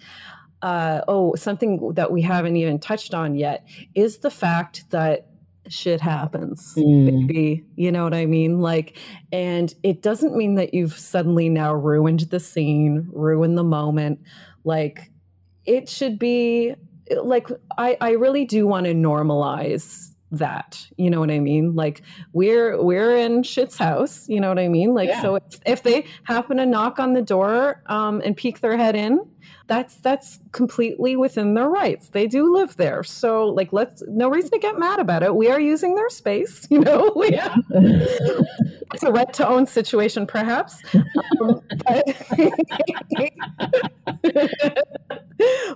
[0.63, 3.65] Uh, oh, something that we haven't even touched on yet
[3.95, 5.30] is the fact that
[5.71, 7.27] shit happens, mm.
[7.27, 7.63] baby.
[7.75, 8.59] You know what I mean?
[8.59, 8.97] Like,
[9.31, 14.19] and it doesn't mean that you've suddenly now ruined the scene, ruined the moment.
[14.63, 15.11] Like,
[15.65, 16.75] it should be
[17.23, 21.75] like, I, I really do want to normalize that you know what i mean?
[21.75, 22.01] Like
[22.33, 24.93] we're we're in shit's house you know what i mean?
[24.93, 25.21] Like yeah.
[25.21, 28.95] so if, if they happen to knock on the door um, and peek their head
[28.95, 29.19] in
[29.67, 32.09] that's that's completely within their rights.
[32.09, 33.03] They do live there.
[33.03, 35.35] So like let's no reason to get mad about it.
[35.35, 37.13] We are using their space you know?
[37.27, 37.55] Yeah
[38.93, 40.81] it's a rent to own situation, perhaps.
[40.93, 42.03] Um, but,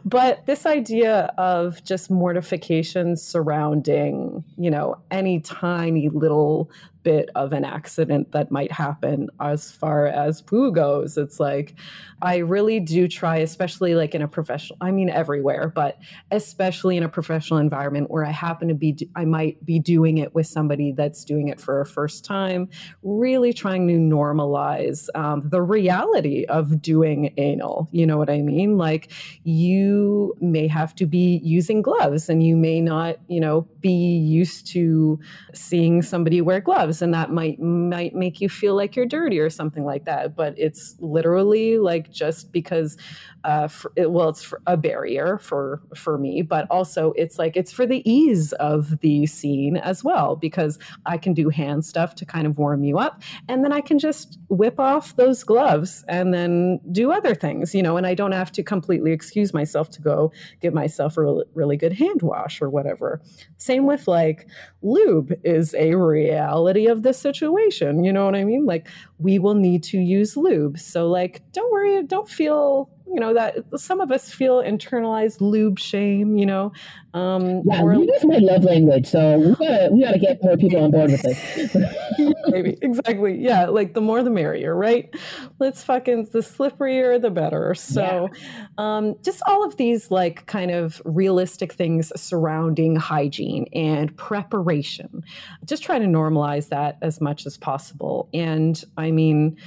[0.05, 6.69] but this idea of just mortification surrounding, you know, any tiny little
[7.05, 11.17] bit of an accident that might happen as far as poo goes.
[11.17, 11.75] It's like
[12.21, 15.99] I really do try, especially like in a professional, I mean, everywhere, but
[16.31, 20.33] especially in a professional environment where I happen to be, I might be doing it
[20.33, 22.69] with somebody that's doing it for a first time,
[23.03, 27.87] really trying to normalize um, the reality of doing anal.
[27.91, 28.77] You know what I mean?
[28.77, 29.11] Like
[29.43, 34.65] you may have to be using gloves and you may not, you know, be used
[34.71, 35.19] to
[35.53, 39.49] seeing somebody wear gloves and that might might make you feel like you're dirty or
[39.49, 42.97] something like that but it's literally like just because
[43.45, 47.71] uh, for, it, well, it's a barrier for for me, but also it's like it's
[47.71, 52.25] for the ease of the scene as well because I can do hand stuff to
[52.25, 56.33] kind of warm you up, and then I can just whip off those gloves and
[56.33, 60.01] then do other things, you know, and I don't have to completely excuse myself to
[60.01, 63.21] go give myself a really, really good hand wash or whatever.
[63.57, 64.47] Same with like
[64.81, 68.65] lube is a reality of the situation, you know what I mean?
[68.65, 73.33] Like we will need to use lube, so like don't worry, don't feel you know
[73.33, 76.71] that some of us feel internalized lube shame you know?
[77.13, 80.57] Um yeah or, lube is my love language so we gotta we gotta get more
[80.57, 81.75] people on board with this.
[82.47, 83.37] Maybe exactly.
[83.39, 85.13] Yeah like the more the merrier right?
[85.59, 87.73] Let's fucking the slipperier the better.
[87.75, 88.39] So yeah.
[88.77, 95.23] um just all of these like kind of realistic things surrounding hygiene and preparation.
[95.63, 98.29] Just try to normalize that as much as possible.
[98.33, 99.57] And i mean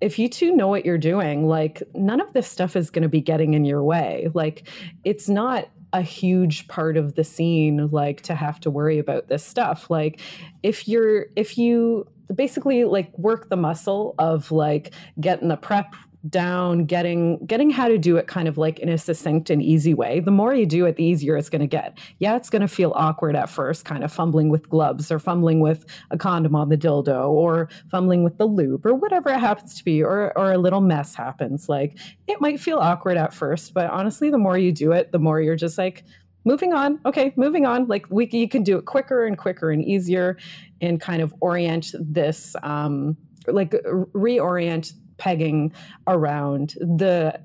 [0.00, 3.08] if you two know what you're doing, like none of this stuff is going to
[3.08, 4.28] be getting in your way.
[4.34, 4.68] Like
[5.04, 9.44] it's not a huge part of the scene like to have to worry about this
[9.44, 9.88] stuff.
[9.88, 10.20] Like
[10.62, 15.94] if you're if you basically like work the muscle of like getting the prep
[16.28, 19.92] down getting getting how to do it kind of like in a succinct and easy
[19.92, 20.20] way.
[20.20, 21.98] The more you do it the easier it's going to get.
[22.18, 25.60] Yeah it's going to feel awkward at first kind of fumbling with gloves or fumbling
[25.60, 29.76] with a condom on the dildo or fumbling with the lube or whatever it happens
[29.76, 31.68] to be or or a little mess happens.
[31.68, 35.18] Like it might feel awkward at first but honestly the more you do it the
[35.18, 36.04] more you're just like
[36.46, 37.00] moving on.
[37.04, 37.86] Okay moving on.
[37.86, 40.38] Like we you can do it quicker and quicker and easier
[40.80, 43.72] and kind of orient this um like
[44.14, 45.72] reorient pegging
[46.06, 47.38] around the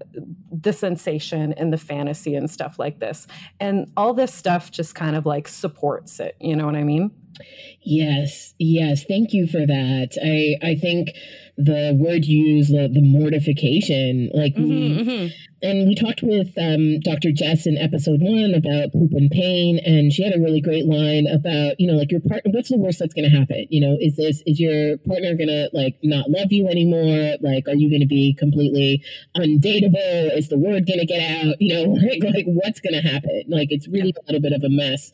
[0.52, 3.28] the sensation and the fantasy and stuff like this.
[3.60, 7.12] And all this stuff just kind of like supports it you know what i mean?
[7.82, 9.06] Yes yes.
[9.06, 10.18] Thank you for that.
[10.22, 11.10] I i think
[11.60, 15.28] the word used the, the mortification like mm-hmm, we, mm-hmm
[15.62, 17.32] and we talked with um, Dr.
[17.32, 21.28] Jess in episode one about poop and pain, and she had a really great line
[21.28, 22.52] about, you know, like your partner.
[22.54, 23.66] What's the worst that's going to happen?
[23.70, 27.36] You know, is this is your partner going to like not love you anymore?
[27.42, 29.04] Like, are you going to be completely
[29.36, 30.38] undateable?
[30.38, 31.56] Is the word going to get out?
[31.60, 33.44] You know, like, like what's going to happen?
[33.50, 35.12] Like, it's really a little bit of a mess.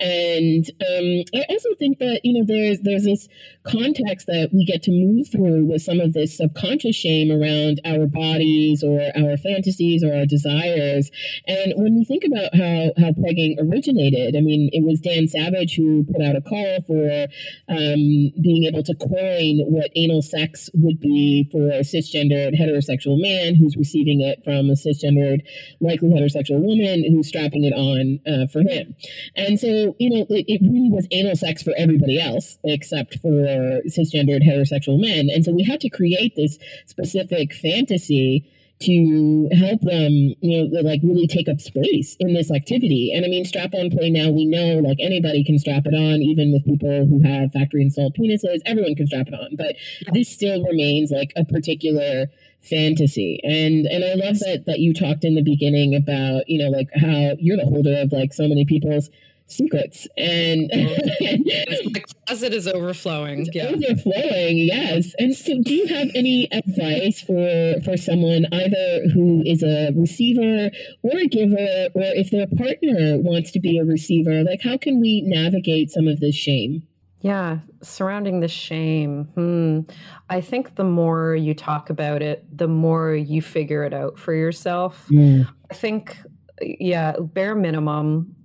[0.00, 3.28] And um, I also think that you know, there's there's this
[3.62, 8.06] context that we get to move through with some of this subconscious shame around our
[8.06, 11.10] bodies or our fantasies or our desires.
[11.46, 15.76] And when we think about how, how pegging originated, I mean, it was Dan Savage
[15.76, 17.26] who put out a call for
[17.68, 23.54] um, being able to coin what anal sex would be for a cisgendered heterosexual man
[23.54, 25.40] who's receiving it from a cisgendered,
[25.80, 28.94] likely heterosexual woman who's strapping it on uh, for him.
[29.36, 33.80] And so, you know, it, it really was anal sex for everybody else except for
[33.88, 35.28] cisgendered heterosexual men.
[35.30, 38.50] And so we had to create this specific fantasy
[38.80, 43.12] to help them, you know, like really take up space in this activity.
[43.14, 46.20] And I mean, strap on play now, we know like anybody can strap it on,
[46.22, 49.56] even with people who have factory installed penises, everyone can strap it on.
[49.56, 49.76] But
[50.12, 52.26] this still remains like a particular
[52.64, 56.70] fantasy and and i love that that you talked in the beginning about you know
[56.70, 59.10] like how you're the holder of like so many people's
[59.46, 63.66] secrets and the closet is overflowing yeah.
[63.66, 69.62] overflowing yes and so do you have any advice for for someone either who is
[69.62, 70.70] a receiver
[71.02, 74.98] or a giver or if their partner wants to be a receiver like how can
[74.98, 76.82] we navigate some of this shame
[77.24, 79.24] yeah, surrounding the shame.
[79.34, 79.80] Hmm.
[80.28, 84.34] I think the more you talk about it, the more you figure it out for
[84.34, 85.08] yourself.
[85.10, 85.48] Mm.
[85.70, 86.18] I think,
[86.60, 88.36] yeah, bare minimum,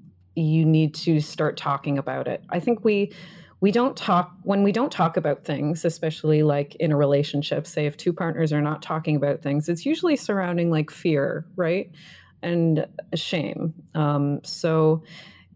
[0.42, 2.44] you need to start talking about it.
[2.50, 3.12] I think we
[3.62, 7.86] we don't talk when we don't talk about things, especially like in a relationship, say
[7.86, 11.92] if two partners are not talking about things, it's usually surrounding like fear, right?
[12.42, 13.74] And shame.
[13.96, 15.04] Um, so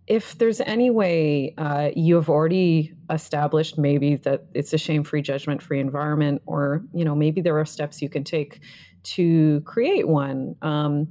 [0.05, 5.79] if there's any way uh, you have already established maybe that it's a shame-free judgment-free
[5.79, 8.59] environment or you know maybe there are steps you can take
[9.03, 11.09] to create one um,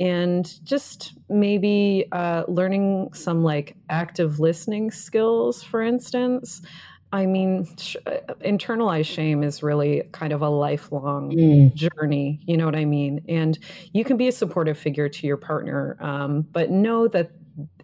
[0.00, 6.62] and just maybe uh, learning some like active listening skills for instance
[7.14, 11.72] I mean, sh- uh, internalized shame is really kind of a lifelong mm.
[11.72, 12.40] journey.
[12.44, 13.24] You know what I mean?
[13.28, 13.56] And
[13.92, 17.30] you can be a supportive figure to your partner, um, but know that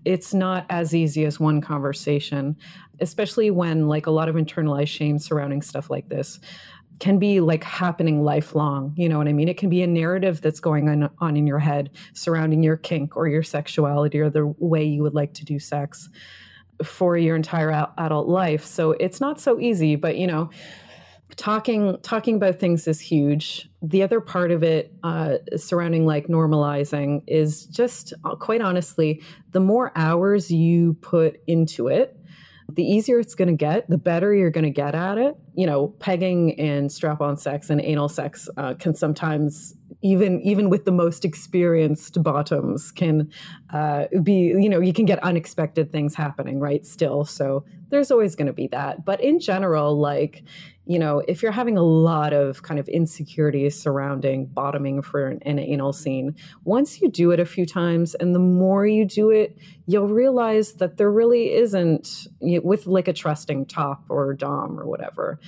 [0.05, 2.57] it's not as easy as one conversation,
[2.99, 6.41] especially when like a lot of internalized shame surrounding stuff like this
[7.01, 8.93] can be like happening lifelong.
[8.97, 9.49] You know what I mean?
[9.49, 13.17] It can be a narrative that's going on, on in your head surrounding your kink
[13.17, 16.09] or your sexuality or the way you would like to do sex
[16.85, 18.65] for your entire adult life.
[18.65, 20.51] So it's not so easy, but you know,
[21.37, 27.23] talking talking about things is huge the other part of it uh, surrounding like normalizing
[27.27, 29.23] is just uh, quite honestly
[29.53, 32.20] the more hours you put into it
[32.77, 35.37] the easier it's going to get the better you're going to get at it.
[35.55, 40.71] You know pegging and strap on sex and anal sex uh, can sometimes even even
[40.71, 43.31] with the most experienced bottoms can
[43.73, 47.25] uh, be you know you can get unexpected things happening right still.
[47.25, 49.05] So there's always going to be that.
[49.05, 50.45] But in general like
[50.91, 55.39] you know, if you're having a lot of kind of insecurities surrounding bottoming for an,
[55.43, 56.35] an, anal scene,
[56.65, 60.73] once you do it a few times and the more you do it, you'll realize
[60.75, 65.39] that there really isn't, you know, with like a trusting top or dom or whatever,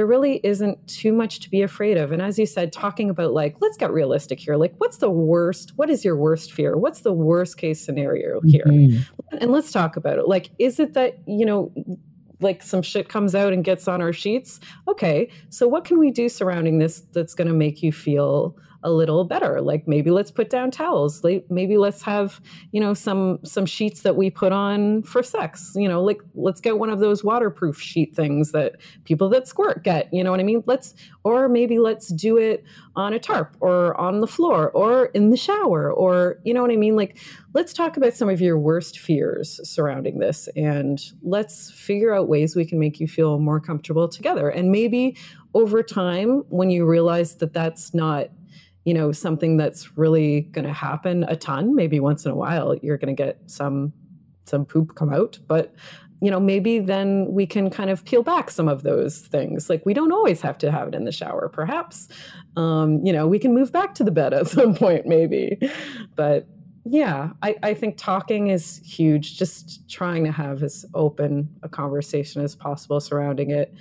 [0.00, 2.10] there really isn't too much to be afraid of.
[2.10, 4.56] And as you said, talking about like, let's get realistic here.
[4.56, 5.72] Like, what's the worst?
[5.76, 6.78] What is your worst fear?
[6.78, 8.64] What's the worst case scenario here?
[8.64, 9.36] Mm-hmm.
[9.42, 10.26] And let's talk about it.
[10.26, 11.70] Like, is it that, you know,
[12.40, 14.58] like some shit comes out and gets on our sheets.
[14.88, 18.90] Okay, so what can we do surrounding this that's going to make you feel a
[18.90, 19.60] little better.
[19.60, 21.22] Like maybe let's put down towels.
[21.48, 22.40] Maybe let's have
[22.72, 26.60] you know some some sheets that we put on for sex you know like let's
[26.60, 30.40] get one of those waterproof sheet things that people that squirt get you know what
[30.40, 30.62] i mean?
[30.66, 32.64] Let's or maybe let's do it
[32.96, 36.70] on a tarp or on the floor or in the shower or you know what
[36.70, 36.96] i mean?
[36.96, 37.18] Like
[37.54, 42.56] let's talk about some of your worst fears surrounding this and let's figure out ways
[42.56, 44.48] we can make you feel more comfortable together.
[44.48, 45.16] And maybe
[45.54, 48.28] over time when you realize that that's not
[48.84, 51.74] you know something that's really going to happen a ton.
[51.74, 53.92] Maybe once in a while you're going to get some
[54.46, 55.74] some poop come out but
[56.20, 59.70] you know maybe then we can kind of peel back some of those things.
[59.70, 62.08] Like we don't always have to have it in the shower perhaps.
[62.56, 65.58] Um, you know we can move back to the bed at some point maybe.
[66.16, 66.46] But
[66.84, 69.38] yeah I, I think talking is huge.
[69.38, 73.74] Just trying to have as open a conversation as possible surrounding it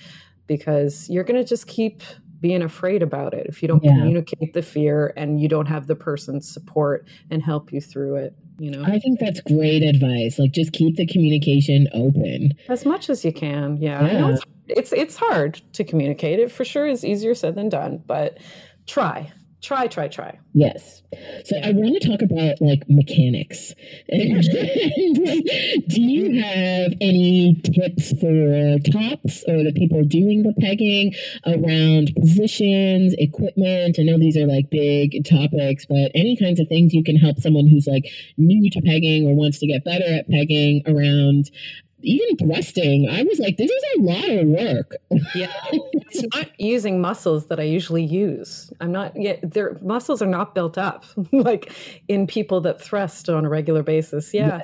[0.49, 2.01] because you're going to just keep
[2.39, 3.47] being afraid about it.
[3.47, 3.91] If you don't yeah.
[3.91, 8.35] communicate the fear and you don't have the person's support and help you through it
[8.59, 8.83] you know?
[8.83, 10.37] I think that's great advice.
[10.37, 12.53] Like just keep the communication open.
[12.67, 14.07] As much as you can yeah, yeah.
[14.07, 16.39] I know it's, it's it's hard to communicate.
[16.39, 18.37] It for sure is easier said than done but
[18.85, 19.31] try
[19.61, 20.39] try try try.
[20.53, 21.03] Yes.
[21.45, 23.73] So i want to talk about like mechanics.
[24.09, 31.13] Do you have any tips for tops or the people doing the pegging
[31.45, 33.97] around positions equipment?
[33.99, 37.39] I know these are like big topics but any kinds of things you can help
[37.39, 38.05] someone who's like
[38.37, 41.49] new to pegging or wants to get better at pegging around
[42.01, 44.95] even thrusting, I was like, this is a lot of work.
[45.35, 45.53] yeah.
[46.11, 48.71] It's not using muscles that I usually use.
[48.79, 51.71] I'm not yet their muscles are not built up like
[52.07, 54.33] in people that thrust on a regular basis.
[54.33, 54.47] Yeah.
[54.47, 54.63] yeah.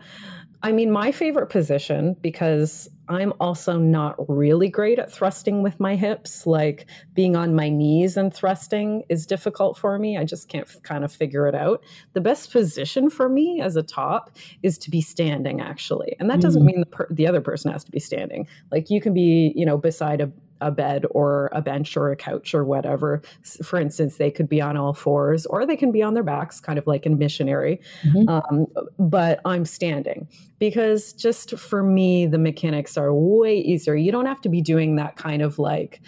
[0.66, 5.96] I mean, my favorite position, because I'm also not really great at thrusting with my
[5.96, 10.18] hips, like being on my knees and thrusting is difficult for me.
[10.18, 11.84] I just can't f- kind of figure it out.
[12.14, 14.32] The best position for me as a top
[14.64, 16.16] is to be standing, actually.
[16.20, 16.66] And that doesn't mm.
[16.66, 18.48] mean the, per- the other person has to be standing.
[18.72, 20.32] Like you can be, you know, beside a,
[20.62, 23.22] a bed or a bench or a couch or whatever.
[23.64, 26.60] For instance, they could be on all fours or they can be on their backs,
[26.60, 27.82] kind of like in missionary.
[28.04, 28.30] Mm-hmm.
[28.30, 30.28] Um, but I'm standing
[30.60, 33.96] because just for me, the mechanics are way easier.
[33.96, 36.02] You don't have to be doing that kind of like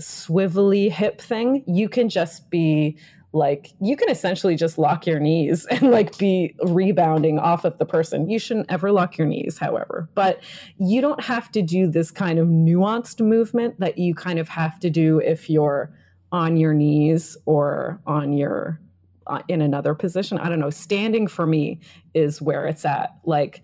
[0.00, 1.64] swivelly hip thing.
[1.66, 2.98] You can just be
[3.32, 7.86] like you can essentially just lock your knees and like be rebounding off of the
[7.86, 8.28] person.
[8.28, 10.40] You shouldn't ever lock your knees, however, but
[10.78, 14.78] you don't have to do this kind of nuanced movement that you kind of have
[14.80, 15.92] to do if you're
[16.30, 18.80] on your knees or on your
[19.26, 20.38] uh, in another position.
[20.38, 20.70] I don't know.
[20.70, 21.80] Standing for me
[22.14, 23.16] is where it's at.
[23.24, 23.62] Like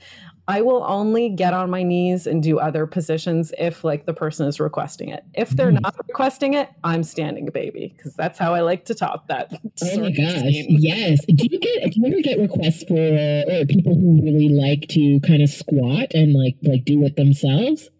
[0.49, 4.49] I will only get on my knees and do other positions if like the person
[4.49, 5.22] is requesting it.
[5.34, 5.82] If they're Nice.
[5.82, 9.53] not requesting it, I'm standing baby because that's how I like to top that.
[9.82, 10.42] Oh my gosh!
[10.44, 11.24] Yes.
[11.26, 11.92] Do you get?
[11.92, 16.09] Do you ever get requests for or people who really like to kind of squat
[16.14, 17.90] and like like do it themselves?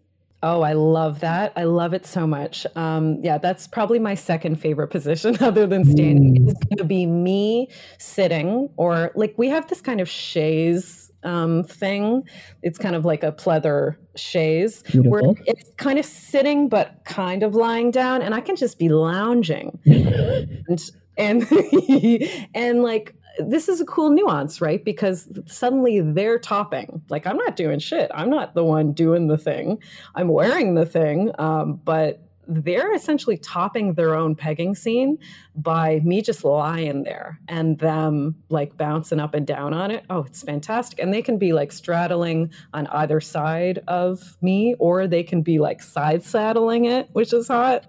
[0.41, 1.51] Oh, I love that.
[1.57, 2.65] I love it so much.
[2.75, 6.47] Um, yeah, that's probably my second favorite position other than standing Mm.
[6.47, 11.63] is going to be me sitting or like we have this kind of chaise um,
[11.63, 12.23] thing.
[12.61, 14.83] It's kind of like a pleather chaise.
[14.93, 18.89] Where it's kind of sitting but kind of lying down and I can just be
[18.89, 19.79] lounging.
[20.69, 20.79] And
[21.17, 21.47] and
[22.53, 24.83] and like this is a cool nuance right?
[24.85, 27.01] Because suddenly they're topping.
[27.09, 28.11] Like i'm not doing shit.
[28.13, 29.81] I'm not the one doing the thing.
[30.15, 35.17] I'm wearing the thing um, but they're essentially topping their own pegging scene
[35.55, 40.23] by me just lying there and them like bouncing up and down on it oh
[40.23, 45.21] it's fantastic and they can be like straddling on either side of me or they
[45.21, 47.85] can be like side saddling it which is hot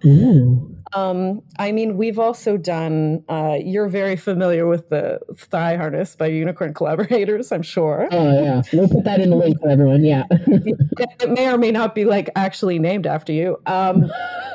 [0.92, 3.22] um, I mean, we've also done.
[3.28, 8.08] Uh, you're very familiar with the thigh harness by Unicorn Collaborators, I'm sure.
[8.10, 8.62] Oh yeah.
[8.72, 10.04] We'll put that in the link for everyone.
[10.04, 10.24] Yeah.
[11.20, 13.58] It may or may not be like actually named after you.
[13.66, 14.10] Um,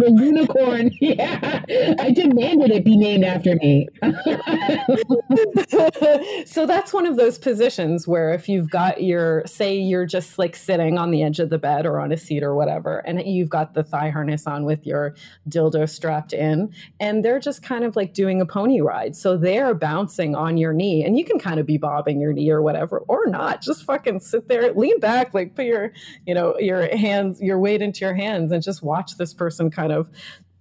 [0.00, 0.90] the unicorn.
[1.00, 1.62] Yeah.
[1.98, 3.88] I demanded it be named after me.
[6.46, 10.54] so that's one of those positions where if you've got your, say, you're just like
[10.54, 13.48] sitting on the edge of the bed or on a seat or whatever, and you've
[13.48, 15.14] got the thigh harness on with your
[15.48, 19.16] dildo strapped in, and they're just kind of like doing a pony ride.
[19.16, 22.50] So they're bouncing on your knee, and you can kind of be bobbing your knee
[22.50, 23.62] or whatever, or not.
[23.62, 25.92] Just fucking sit there, lean back, like put your,
[26.26, 29.89] you know, your hands, your weight into your hands, and just watch this person kind
[29.90, 30.08] of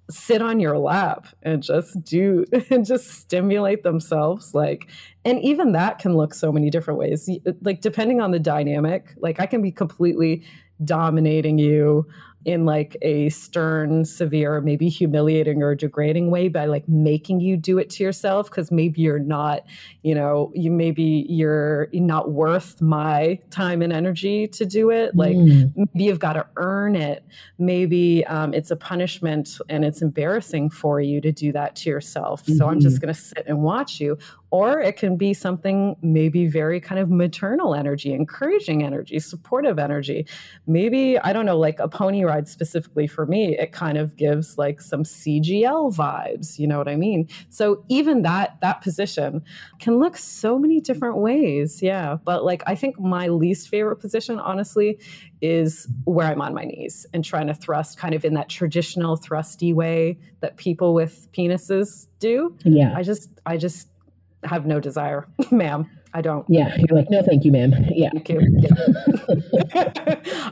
[0.09, 4.88] sit on your lap and just do and just stimulate themselves like
[5.25, 7.30] and even that can look so many different ways.
[7.61, 10.43] Like depending on the dynamic like i can be completely
[10.84, 12.07] dominating you
[12.45, 17.77] in like a stern severe maybe humiliating or degrading way by like making you do
[17.77, 19.65] it to yourself because maybe you're not
[20.03, 25.15] you know you maybe you're not worth my time and energy to do it.
[25.15, 25.73] Like Mm.
[25.75, 27.23] maybe you've got to earn it.
[27.57, 32.45] Maybe um, it's a punishment and it's embarrassing for you to do that to yourself.
[32.45, 34.17] So i'm just going to sit and watch you
[34.52, 40.26] or it can be something maybe very kind of maternal energy encouraging energy supportive energy.
[40.66, 44.58] Maybe i don't know like a pony ride specifically for me it kind of gives
[44.58, 47.28] like some cgl vibes you know what i mean?
[47.50, 49.41] So even that that position
[49.80, 52.18] can look so many different ways yeah.
[52.24, 55.00] But like i think my least favorite position honestly
[55.41, 59.16] is where i'm on my knees and trying to thrust kind of in that traditional
[59.16, 62.56] thrusty way that people with penises do.
[62.64, 62.93] Yeah.
[62.95, 63.88] i just i just
[64.43, 66.75] have no desire ma'am i don't Yeah.
[66.75, 67.71] You're like, no, thank you, ma'am.
[67.93, 68.09] Yeah.
[68.11, 68.41] Thank you.
[68.57, 69.91] Yeah.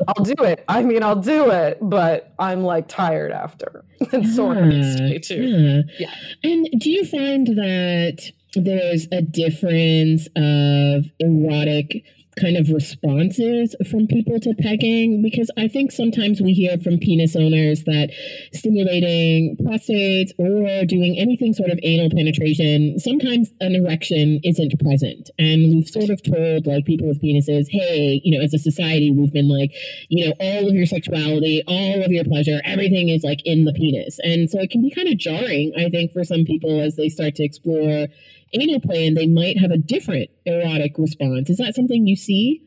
[0.07, 0.63] I'll do it.
[0.67, 3.83] I mean, I'll do it, but I'm like tired after.
[4.11, 5.43] and sore Yeah, too.
[5.43, 5.81] yeah.
[5.97, 6.13] Yeah.
[6.43, 12.03] And do you find that there's a difference of erotic
[12.39, 15.21] kind of responses from people to pegging?
[15.21, 18.11] Because I think sometimes we hear from penis owners that
[18.53, 25.29] stimulating prostates or doing anything sort of anal penetration, sometimes an erection isn't present.
[25.37, 29.11] And we've sort of told like people with penises, hey, you know, as a society,
[29.11, 29.71] we've been like,
[30.09, 33.73] you know, all of your sexuality, all of your pleasure, everything is like in the
[33.73, 34.19] penis.
[34.23, 37.09] And so it can be kind of jarring, I think, for some people as they
[37.09, 38.07] start to explore
[38.53, 41.49] anal play and they might have a different erotic response.
[41.49, 42.63] Is that something you see?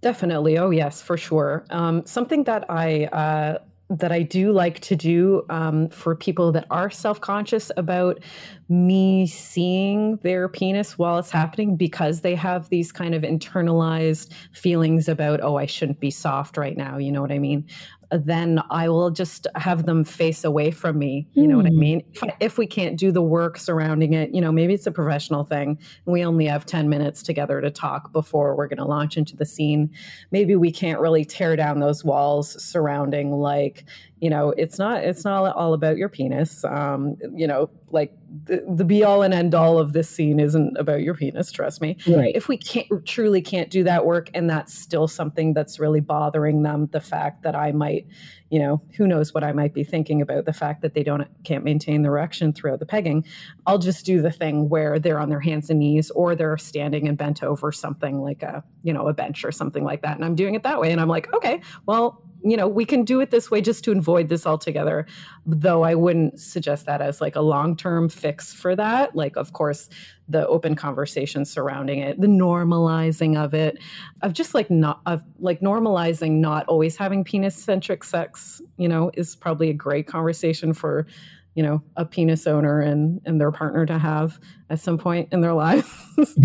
[0.00, 0.58] Definitely.
[0.58, 1.64] Oh, yes, for sure.
[1.70, 3.58] Um, something that I uh,
[3.98, 8.20] that I do like to do um, for people that are self conscious about
[8.68, 15.08] me seeing their penis while it's happening because they have these kind of internalized feelings
[15.08, 16.98] about oh I shouldn't be soft right now.
[16.98, 17.66] You know what I mean?
[18.12, 21.28] Then I will just have them face away from me.
[21.32, 21.78] You know what I Hmm.
[21.78, 22.02] mean?
[22.12, 25.44] If, if we can't do the work surrounding it, you know, maybe it's a professional
[25.44, 29.36] thing we only have 10 minutes together to talk before we're going to launch into
[29.36, 29.90] the scene
[30.30, 33.84] maybe we can't really tear down those walls surrounding like
[34.22, 36.64] you know it's not it's not all about your penis.
[36.64, 40.76] Um you know like the, the be all and end all of this scene isn't
[40.78, 41.96] about your penis trust me.
[42.06, 42.34] Right.
[42.34, 46.62] if we can't truly can't do that work and that's still something that's really bothering
[46.62, 48.06] them the fact that i might
[48.48, 51.26] you know who knows what i might be thinking about the fact that they don't
[51.44, 53.24] can't maintain the erection throughout the pegging.
[53.66, 57.08] I'll just do the thing where they're on their hands and knees or they're standing
[57.08, 60.24] and bent over something like a you know a bench or something like that and
[60.24, 63.20] i'm doing it that way and i'm like okay well you know, we can do
[63.20, 65.06] it this way just to avoid this altogether.
[65.46, 69.14] Though I wouldn't suggest that as like a long term fix for that.
[69.14, 69.88] Like, of course,
[70.28, 73.78] the open conversation surrounding it, the normalizing of it,
[74.22, 79.10] of just like not of like normalizing not always having penis centric sex, you know,
[79.14, 81.06] is probably a great conversation for
[81.54, 84.40] you know a penis owner and and their partner to have
[84.70, 85.92] at some point in their lives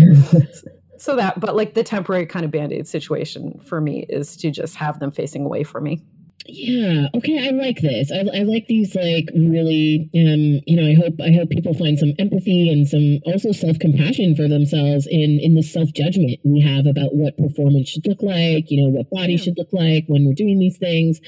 [0.98, 4.74] so that but like the temporary kind of band-aid situation for me is to just
[4.76, 6.02] have them facing away from me
[6.48, 7.08] yeah.
[7.14, 7.46] Okay.
[7.46, 8.10] I like this.
[8.10, 10.08] I, I like these like really.
[10.14, 10.62] Um.
[10.66, 10.88] You know.
[10.88, 11.20] I hope.
[11.20, 15.54] I hope people find some empathy and some also self compassion for themselves in in
[15.54, 18.70] the self judgment we have about what performance should look like.
[18.70, 19.44] You know what body yeah.
[19.44, 21.20] should look like when we're doing these things.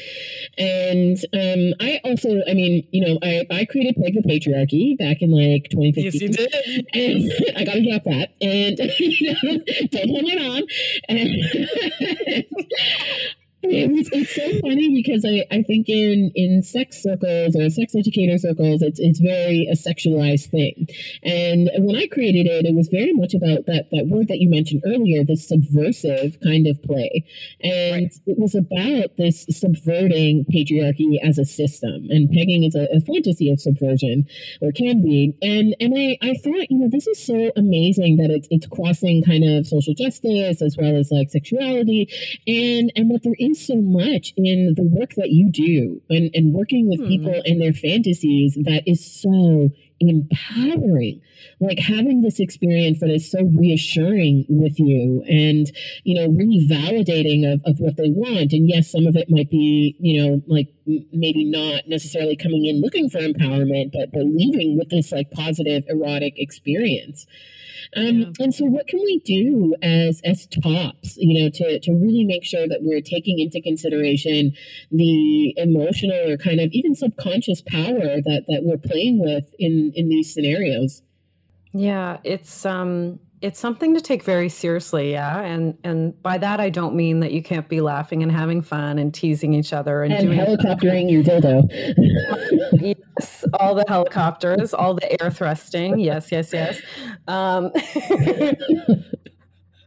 [0.56, 1.74] And um.
[1.80, 2.40] I also.
[2.48, 2.88] I mean.
[2.90, 3.18] You know.
[3.22, 6.04] I I created Peg the Patriarchy back in like 2015.
[6.04, 6.86] Yes, you did.
[6.94, 8.30] And I gotta drop that.
[8.40, 9.60] And you know,
[9.90, 10.62] don't hold it on.
[11.08, 12.44] And
[13.62, 18.38] it's, it's so funny because I, I think in, in sex circles or sex educator
[18.38, 20.88] circles, it's it's very a sexualized thing.
[21.22, 24.48] And when I created it, it was very much about that, that word that you
[24.48, 27.24] mentioned earlier, this subversive kind of play.
[27.62, 28.14] And right.
[28.26, 32.06] it was about this subverting patriarchy as a system.
[32.10, 34.26] And pegging is a, a fantasy of subversion,
[34.60, 35.34] or can be.
[35.42, 39.22] And and I, I thought, you know, this is so amazing that it's it's crossing
[39.22, 42.08] kind of social justice as well as like sexuality
[42.46, 46.54] and and that there is so much in the work that you do and, and
[46.54, 47.08] working with hmm.
[47.08, 49.70] people and their fantasies that is so
[50.00, 51.20] empowering.
[51.60, 55.70] Like having this experience that is so reassuring with you and
[56.04, 58.52] you know really validating of, of what they want.
[58.52, 60.68] And yes some of it might be you know like
[61.12, 66.34] maybe not necessarily coming in looking for empowerment but leaving with this like positive erotic
[66.36, 67.26] experience
[67.96, 68.26] um, yeah.
[68.40, 72.44] And so, what can we do as as tops, you know, to to really make
[72.44, 74.52] sure that we're taking into consideration
[74.90, 80.08] the emotional or kind of even subconscious power that that we're playing with in in
[80.08, 81.02] these scenarios?
[81.72, 86.68] Yeah, it's um it's something to take very seriously yeah and and by that i
[86.68, 90.12] don't mean that you can't be laughing and having fun and teasing each other and,
[90.12, 91.66] and doing helicoptering your dildo
[93.18, 96.80] yes all the helicopters all the air thrusting yes yes yes
[97.28, 97.70] um,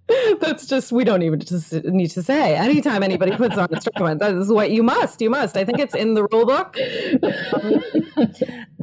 [0.41, 2.55] That's just we don't even just need to say.
[2.55, 5.21] Anytime anybody puts on a instrument, that is what you must.
[5.21, 5.55] You must.
[5.55, 6.77] I think it's in the rule book.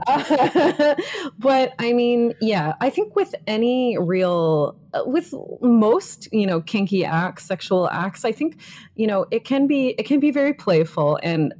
[0.07, 0.95] Uh,
[1.39, 7.05] but I mean, yeah, I think with any real, uh, with most you know kinky
[7.05, 8.61] acts, sexual acts, I think
[8.97, 11.55] you know it can be it can be very playful and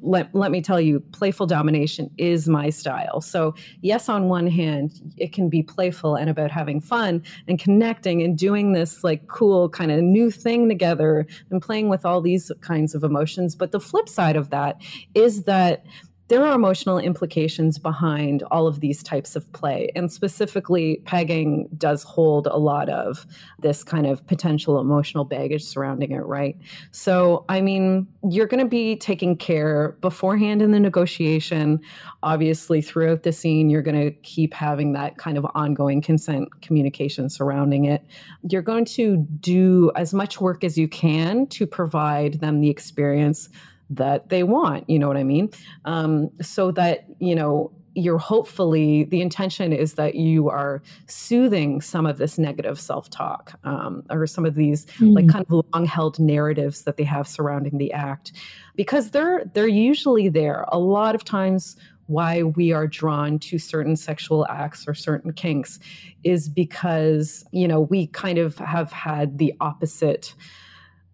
[0.00, 3.20] let, let me tell you, playful domination is my style.
[3.20, 8.22] So, yes, on one hand, it can be playful and about having fun and connecting
[8.22, 12.50] and doing this like cool kind of new thing together and playing with all these
[12.60, 13.54] kinds of emotions.
[13.54, 14.80] But the flip side of that
[15.14, 15.84] is that
[16.28, 19.90] there are emotional implications behind all of these types of play.
[19.94, 23.26] And specifically, pegging does hold a lot of
[23.58, 26.56] this kind of potential emotional baggage surrounding it, right?
[26.92, 31.80] So, I mean, you're going to be taking care beforehand in the negotiation.
[32.22, 37.28] Obviously, throughout the scene, you're going to keep having that kind of ongoing consent communication
[37.28, 38.02] surrounding it.
[38.48, 43.50] You're going to do as much work as you can to provide them the experience
[43.90, 44.88] that they want.
[44.88, 45.50] You know what I mean?
[45.84, 52.06] Um, so that, you know, you're hopefully the intention is that you are soothing some
[52.06, 55.14] of this negative self-talk um, or some of these mm.
[55.14, 58.32] like kind of long-held narratives that they have surrounding the act
[58.74, 61.76] because they're they're usually there a lot of times
[62.06, 65.78] why we are drawn to certain sexual acts or certain kinks
[66.22, 70.34] is because you know we kind of have had the opposite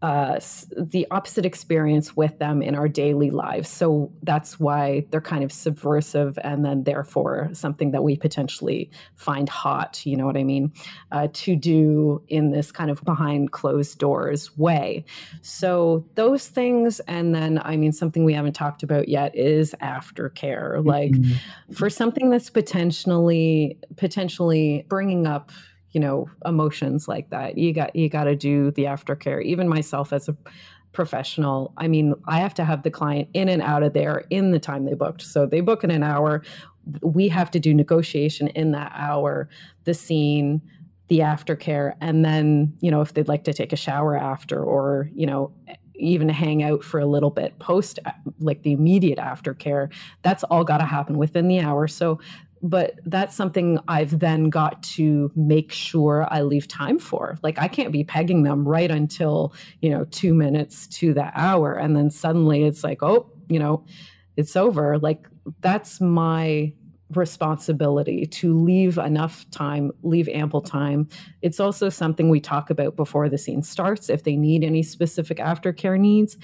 [0.03, 0.41] uh,
[0.77, 3.69] the opposite experience with them in our daily lives.
[3.69, 9.47] So that's why they're kind of subversive and then therefore something that we potentially find
[9.49, 10.73] hot, you know what I mean,
[11.13, 15.05] uh, to do in this kind of behind closed doors way.
[15.43, 17.01] So those things.
[17.01, 20.83] And then, I mean, something we haven't talked about yet is aftercare.
[20.83, 21.73] Like mm-hmm.
[21.75, 25.51] for something that's potentially, potentially bringing up
[25.93, 27.59] you know emotions like that.
[27.59, 29.43] You got you got to do the aftercare.
[29.43, 30.37] Even myself as a
[30.93, 34.51] professional i mean i have to have the client in and out of there in
[34.51, 35.23] the time they booked.
[35.23, 36.43] So they book in an hour.
[37.03, 39.49] We have to do negotiation in that hour
[39.85, 40.61] the scene
[41.09, 45.11] the aftercare and then you know if they'd like to take a shower after or
[45.15, 45.53] you know
[45.97, 47.99] even hang out for a little bit post
[48.39, 51.87] like the immediate aftercare that's all got to happen within the hour.
[51.87, 52.19] So
[52.63, 57.39] but that's something I've then got to make sure I leave time for.
[57.43, 61.75] Like I can't be pegging them right until, you know, 2 minutes to the hour
[61.75, 63.85] and then suddenly it's like, "Oh, you know,
[64.37, 65.27] it's over." Like
[65.61, 66.73] that's my
[67.17, 71.09] responsibility to leave enough time, leave ample time.
[71.43, 75.39] It's also something we talk about before the scene starts if they need any specific
[75.39, 76.37] aftercare needs.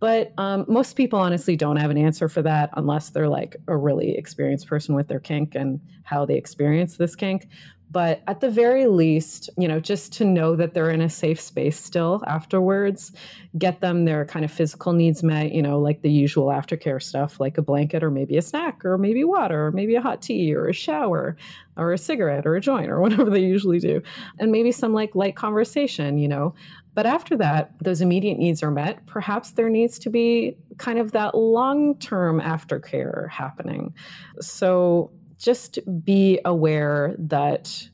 [0.00, 3.76] But um, most people honestly don't have an answer for that unless they're like a
[3.76, 7.48] really experienced person with their kink and how they experience this kink.
[7.90, 11.40] But at the very least, you know, just to know that they're in a safe
[11.40, 13.12] space still afterwards,
[13.56, 17.38] get them their kind of physical needs met, you know, like the usual aftercare stuff,
[17.38, 20.52] like a blanket or maybe a snack or maybe water or maybe a hot tea
[20.54, 21.36] or a shower
[21.76, 24.02] or a cigarette or a joint or whatever they usually do.
[24.38, 26.54] And maybe some like light conversation, you know.
[26.94, 29.04] But after that, those immediate needs are met.
[29.06, 33.94] Perhaps there needs to be kind of that long term aftercare happening.
[34.40, 37.88] So just be aware that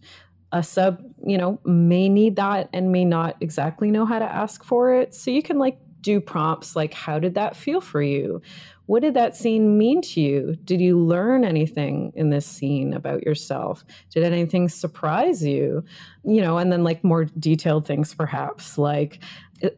[0.53, 4.65] a sub, you know, may need that and may not exactly know how to ask
[4.65, 5.15] for it.
[5.15, 8.41] So you can like do prompts like, how did that feel for you?
[8.87, 10.57] What did that scene mean to you?
[10.65, 13.85] Did you learn anything in this scene about yourself?
[14.11, 15.85] Did anything surprise you?
[16.25, 19.23] You know, and then like more detailed things perhaps, like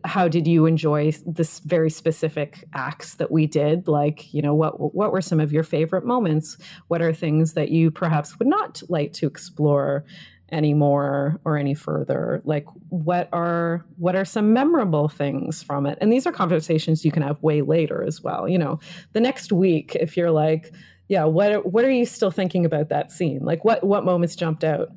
[0.04, 3.88] how did you enjoy this very specific acts that we did?
[3.88, 6.56] Like you know what what were some of your favorite moments?
[6.88, 10.04] What are things that you perhaps would not like to explore
[10.50, 12.42] anymore or any further?
[12.44, 15.98] Like what are what are some memorable things from it?
[16.00, 18.78] And these are conversations you can have way later as well you know?
[19.12, 20.72] The next week if you're like
[21.08, 23.40] yeah what what are you still thinking about that scene?
[23.42, 24.90] Like what what moments jumped out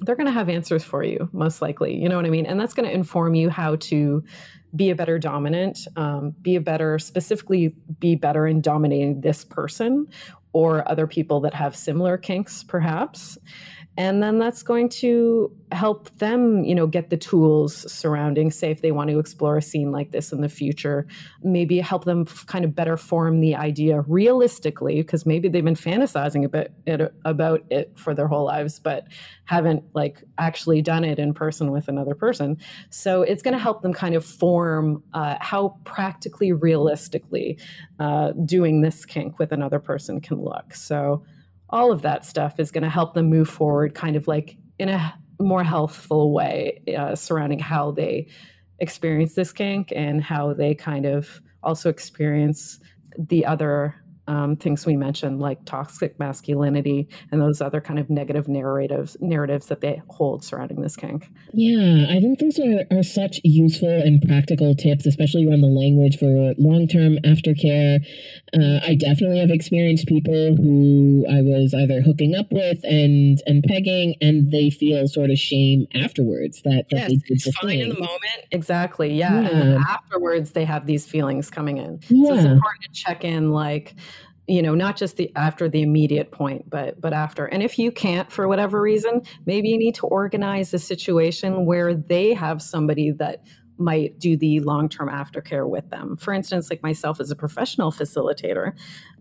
[0.00, 2.46] they're going to have answers for you most likely you know what i mean?
[2.46, 4.24] And that's going to inform you how to
[4.74, 10.06] be a better dominant um, be a better specifically be better in dominating this person
[10.52, 13.38] or other people that have similar kinks perhaps
[14.00, 18.80] and then that's going to help them you know get the tools surrounding say if
[18.80, 21.06] they want to explore a scene like this in the future
[21.42, 26.46] maybe help them kind of better form the idea realistically because maybe they've been fantasizing
[26.46, 29.06] a bit it, about it for their whole lives but
[29.50, 32.56] haven't like actually done it in person with another person.
[32.90, 37.58] So it's going to help them kind of form uh, how practically realistically
[37.98, 40.72] uh, doing this kink with another person can look.
[40.72, 41.24] So
[41.70, 44.88] all of that stuff is going to help them move forward kind of like in
[44.88, 48.26] a more healthful way uh, surrounding how they
[48.80, 52.80] experience this kink and how they kind of also experience
[53.18, 53.94] the other
[54.30, 59.66] um, things we mentioned, like toxic masculinity and those other kind of negative narratives narratives
[59.66, 61.28] that they hold surrounding this kink.
[61.52, 66.16] Yeah, I think those are, are such useful and practical tips, especially around the language
[66.16, 67.98] for long term aftercare.
[68.54, 73.64] Uh, I definitely have experienced people who I was either hooking up with and and
[73.64, 77.52] pegging, and they feel sort of shame afterwards that, that yes, they did it's the
[77.52, 77.80] fine thing.
[77.80, 78.46] in the moment.
[78.52, 79.12] Exactly.
[79.12, 79.40] Yeah.
[79.40, 79.48] Yeah.
[79.48, 82.00] And afterwards, they have these feelings coming in.
[82.02, 83.96] So it's important to check in, like,
[84.50, 87.46] you know, not just the after the immediate point, but but after.
[87.46, 91.94] And if you can't for whatever reason, maybe you need to organize a situation where
[91.94, 93.44] they have somebody that
[93.78, 96.16] might do the long-term aftercare with them.
[96.18, 98.72] For instance, like myself as a professional facilitator,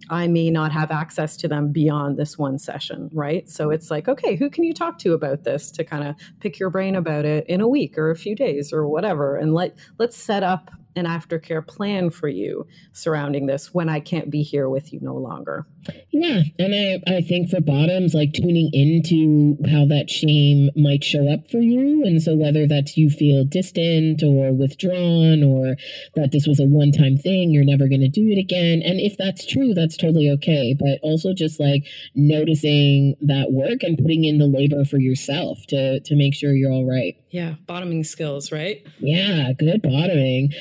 [0.10, 3.50] I may not have access to them beyond this one session, right?
[3.50, 6.60] So it's like, okay, who can you talk to about this to kind of pick
[6.60, 9.78] your brain about it in a week or a few days or whatever and let
[9.98, 14.70] let's set up an aftercare plan for you surrounding this when I can't be here
[14.70, 15.66] with you no longer.
[16.12, 21.32] Yeah, and I, I think for bottoms, like tuning into how that shame might show
[21.32, 22.04] up for you.
[22.04, 25.76] And so whether that's you feel distant or withdrawn or
[26.16, 28.82] that this was a one time thing, you're never going to do it again.
[28.84, 30.76] And if that's true, that's totally okay.
[30.78, 36.00] But also just like noticing that work and putting in the labor for yourself to,
[36.02, 37.16] to make sure you're all right.
[37.32, 38.84] Yeah, bottoming skills, right?
[38.98, 40.52] Yeah, good bottoming.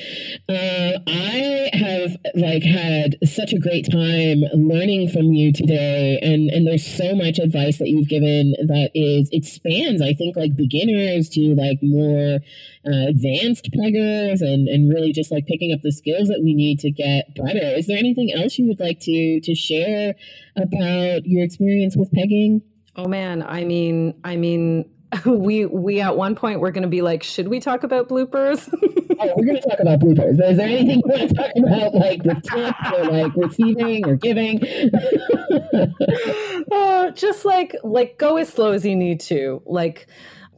[0.47, 6.67] Uh, I have like had such a great time learning from you today, and and
[6.67, 11.29] there's so much advice that you've given that is it spans I think like beginners
[11.29, 12.37] to like more
[12.85, 16.79] uh, advanced peggers, and and really just like picking up the skills that we need
[16.81, 17.75] to get better.
[17.77, 20.13] Is there anything else you would like to to share
[20.55, 22.61] about your experience with pegging?
[22.95, 24.85] Oh man, I mean, I mean,
[25.25, 28.69] we we at one point we're going to be like, should we talk about bloopers?
[29.21, 30.39] Oh, we're going to talk about bloopers.
[30.49, 34.15] Is there anything you want to talk about, like with tips or like receiving or
[34.15, 34.63] giving?
[36.71, 39.61] uh, just like like go as slow as you need to.
[39.65, 40.07] Like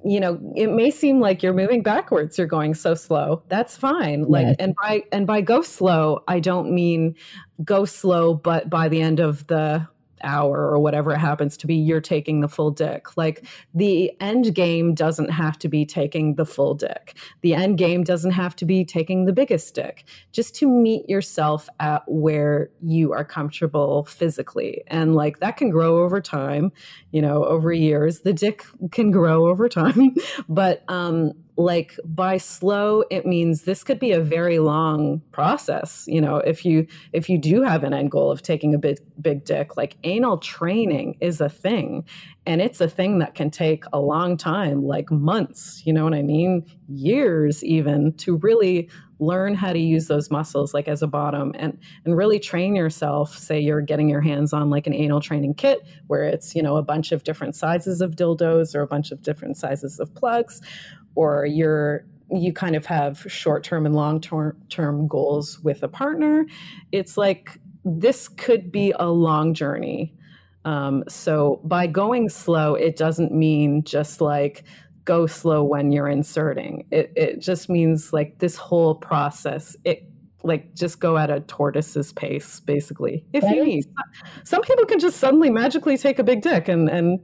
[0.03, 2.37] you know, it may seem like you're moving backwards.
[2.37, 3.41] You're going so slow.
[3.49, 4.23] That's fine.
[4.23, 4.55] Like Yes.
[4.59, 7.15] and by and by go slow, I don't mean
[7.63, 9.87] go slow, but by the end of the
[10.24, 13.17] hour or whatever it happens to be, you're taking the full dick.
[13.17, 17.17] Like the end game doesn't have to be taking the full dick.
[17.41, 20.05] The end game doesn't have to be taking the biggest dick.
[20.32, 24.84] Just to meet yourself at where you are comfortable physically.
[24.88, 26.72] And like that can grow over time,
[27.11, 28.22] you know, over years.
[28.22, 30.15] The dick can grow over time.
[30.49, 36.21] but um like by slow it means this could be a very long process you
[36.21, 39.43] know if you if you do have an end goal of taking a big big
[39.45, 42.03] dick like anal training is a thing.
[42.47, 46.13] And it's a thing that can take a long time like months you know what
[46.13, 46.65] i mean?
[46.87, 48.89] Years even to really
[49.19, 53.37] learn how to use those muscles like as a bottom and and really train yourself.
[53.37, 56.77] Say you're getting your hands on like an anal training kit where it's you know
[56.77, 60.61] a bunch of different sizes of dildos or a bunch of different sizes of plugs
[61.16, 66.45] or you're you kind of have short-term and long-term goals with a partner
[66.91, 70.14] it's like this could be a long journey.
[70.66, 74.64] Um, so by going slow it doesn't mean just like
[75.03, 76.86] go slow when you're inserting.
[76.91, 80.07] It, it just means like this whole process it
[80.43, 83.55] like just go at a tortoise's pace basically if right.
[83.55, 83.85] you need
[84.43, 87.19] some people can just suddenly magically take a big dick and and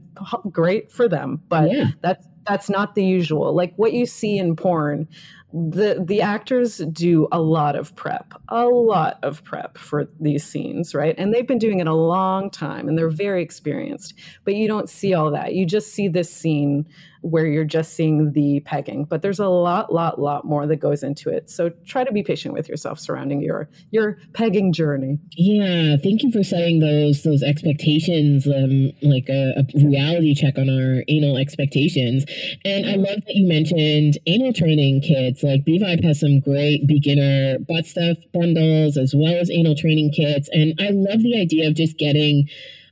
[0.52, 1.88] great for them but yeah.
[2.02, 5.08] that's that's not the usual like what you see in porn
[5.54, 10.94] the the actors do a lot of prep a lot of prep for these scenes
[10.94, 14.14] right and they've been doing it a long time and they're very experienced
[14.44, 16.86] but you don't see all that you just see this scene
[17.22, 21.04] where you're just seeing the pegging but there's a lot lot lot more that goes
[21.04, 21.50] into it.
[21.50, 25.20] So try to be patient with yourself surrounding your your pegging journey.
[25.32, 30.70] Yeah thank you for setting those those expectations um like a, a reality check on
[30.70, 32.26] our anal expectations.
[32.66, 35.44] And i love that you mentioned anal training kits.
[35.44, 40.50] Like bvibe has some great beginner butt stuff bundles as well as anal training kits.
[40.52, 42.48] And i love the idea of just getting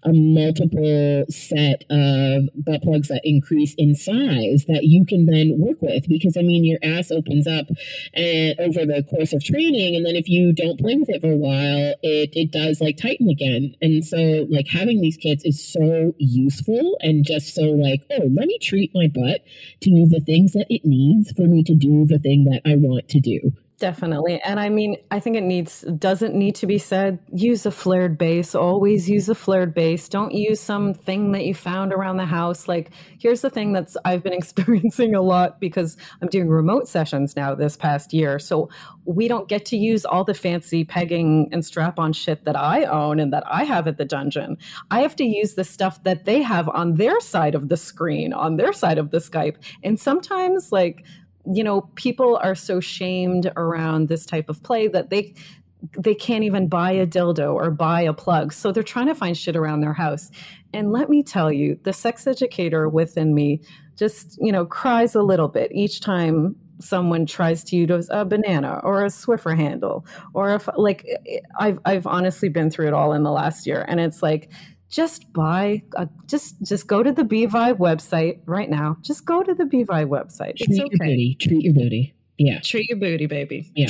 [0.05, 5.81] a multiple set of butt plugs that increase in size that you can then work
[5.81, 6.07] with.
[6.07, 7.65] Because I mean your ass opens up
[8.13, 11.31] and over the course of training and then if you don't play with it for
[11.31, 13.75] a while it it does like tighten again.
[13.81, 18.47] And so like having these kits is so useful and just so like oh let
[18.47, 19.41] me treat my butt
[19.81, 23.09] to the things that it needs for me to do the thing that I want
[23.09, 24.39] to do Definitely.
[24.45, 27.19] And I mean, I think it needs doesn't need to be said.
[27.33, 28.55] Use a flared base.
[28.55, 30.07] Always use a flared base.
[30.07, 32.69] Don't use something that you found around the house.
[32.69, 37.35] Like here's the thing that's I've been experiencing a lot because I'm doing remote sessions
[37.35, 38.39] now this past year.
[38.39, 38.69] So
[39.03, 43.19] we don't get to use all the fancy pegging and strap-on shit that I own
[43.19, 44.57] and that I have at the dungeon.
[44.89, 48.31] I have to use the stuff that they have on their side of the screen,
[48.31, 49.57] on their side of the Skype.
[49.83, 51.03] And sometimes like
[51.51, 55.33] you know, people are so shamed around this type of play that they
[55.97, 58.53] they can't even buy a dildo or buy a plug.
[58.53, 60.31] So they're trying to find shit around their house.
[60.73, 63.61] And let me tell you, the sex educator within me
[63.95, 68.81] just, you know, cries a little bit each time someone tries to use a banana
[68.83, 71.05] or a Swiffer handle or if like
[71.57, 74.49] I've I've honestly been through it all in the last year and it's like
[74.89, 79.53] just buy a, just just go to the bvibe website right now just go to
[79.53, 80.89] the bvibe website treat it's okay.
[80.91, 82.59] your booty treat your booty yeah.
[82.59, 83.71] Treat your booty, baby.
[83.75, 83.87] Yeah.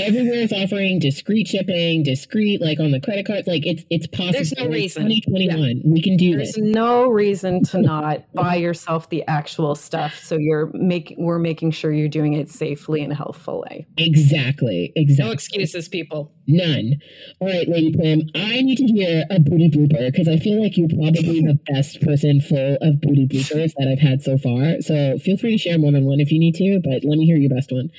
[0.00, 3.46] Everywhere is offering discreet shipping, discreet, like on the credit cards.
[3.46, 4.32] Like it's it's possible.
[4.32, 5.04] There's no reason.
[5.04, 5.58] 2021.
[5.58, 5.82] Yeah.
[5.84, 6.64] We can do There's this.
[6.64, 10.18] no reason to not buy yourself the actual stuff.
[10.22, 13.86] So you're making we're making sure you're doing it safely and healthfully.
[13.96, 14.92] Exactly.
[14.96, 15.24] Exactly.
[15.24, 16.32] No excuses, people.
[16.46, 17.00] None.
[17.40, 20.76] All right, Lady Pim, I need to hear a booty blooper because I feel like
[20.76, 24.80] you're probably the best person full of booty bloopers that I've had so far.
[24.80, 27.26] So feel free to share one on one if you need to, but let me
[27.26, 27.90] hear your best one one.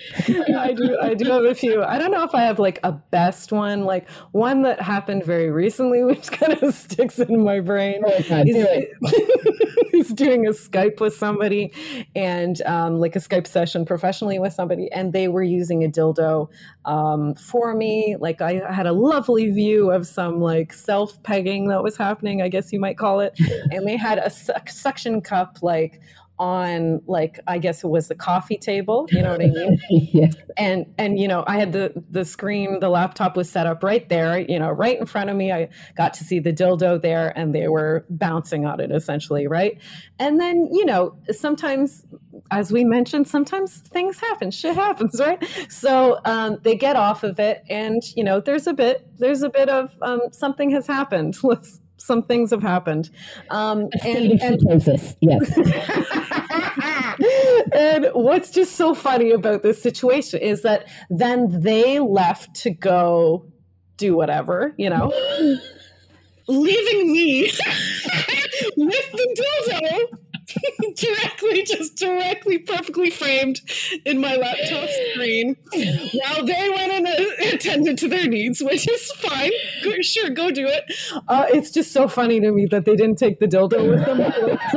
[0.56, 0.98] I do.
[1.02, 1.84] I do have a few.
[1.84, 3.84] I don't know if I have like a best one.
[3.84, 8.02] Like one that happened very recently, which kind of sticks in my brain.
[8.06, 8.48] Oh, God,
[9.92, 11.72] he's, doing a Skype with somebody,
[12.16, 16.50] and um, like a Skype session professionally with somebody, and they were using a dildo
[16.86, 18.16] um, for me.
[18.20, 22.42] Like I had a lovely view of some like self pegging that was happening.
[22.42, 23.40] I guess you might call it,
[23.72, 26.02] and they had a su- suction cup like
[26.40, 29.80] on like I guess it was the coffee table, you know what I mean?
[29.90, 30.28] yeah.
[30.58, 34.08] And and you know, I had the the screen, the laptop was set up right
[34.10, 35.52] there, you know, right in front of me.
[35.52, 39.80] I got to see the dildo there and they were bouncing on it essentially, right?
[40.20, 42.06] And then, you know, sometimes
[42.52, 45.44] as we mentioned, sometimes things happen, shit happens, right?
[45.70, 49.50] So um, they get off of it and you know, there's a bit there's a
[49.50, 51.38] bit of um, something has happened.
[51.44, 53.10] Let's some things have happened.
[53.52, 54.62] Um, and, and
[55.22, 55.58] yes.
[57.74, 63.46] and what's just so funny about this situation is that then they left to go
[63.98, 65.14] do whatever, you know.
[66.50, 67.42] leaving me
[68.78, 70.00] with the dildo
[70.96, 73.62] directly, just directly, perfectly framed
[74.06, 79.12] in my laptop screen while they went and uh, attended to their needs, which is
[79.14, 79.52] fine.
[79.84, 80.84] Go, sure, go do it.
[81.28, 84.20] Uh, it's just so funny to me that they didn't take the dildo with them.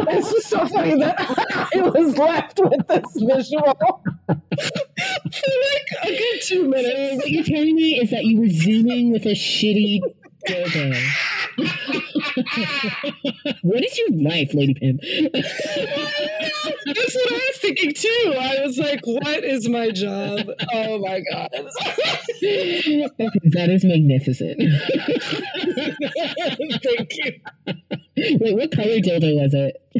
[0.08, 1.16] it's just so funny that
[1.74, 4.02] I was left with this visual.
[4.26, 7.10] For like a good two minutes.
[7.10, 10.00] So what you're telling me is that you were zooming with a shitty
[10.46, 10.96] dildo.
[13.62, 14.98] what is your life, Lady Pim?
[15.32, 18.34] That's what I was thinking too.
[18.38, 20.48] I was like, what is my job?
[20.72, 21.48] Oh my God.
[22.42, 24.60] that is magnificent.
[26.82, 27.32] Thank you.
[28.16, 29.76] Wait, what color dildo was it?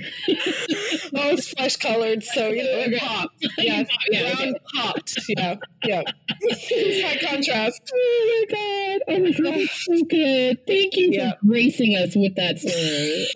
[1.12, 3.34] Oh, it's flesh colored, so you know it popped.
[3.58, 5.18] Yeah, Yeah, brown popped.
[5.28, 6.02] Yeah, yeah.
[6.40, 7.82] it's high contrast.
[7.92, 9.00] Oh my god!
[9.08, 10.66] Oh my god, so good.
[10.68, 11.32] Thank you Yeah.
[11.32, 13.26] for gracing us with that story.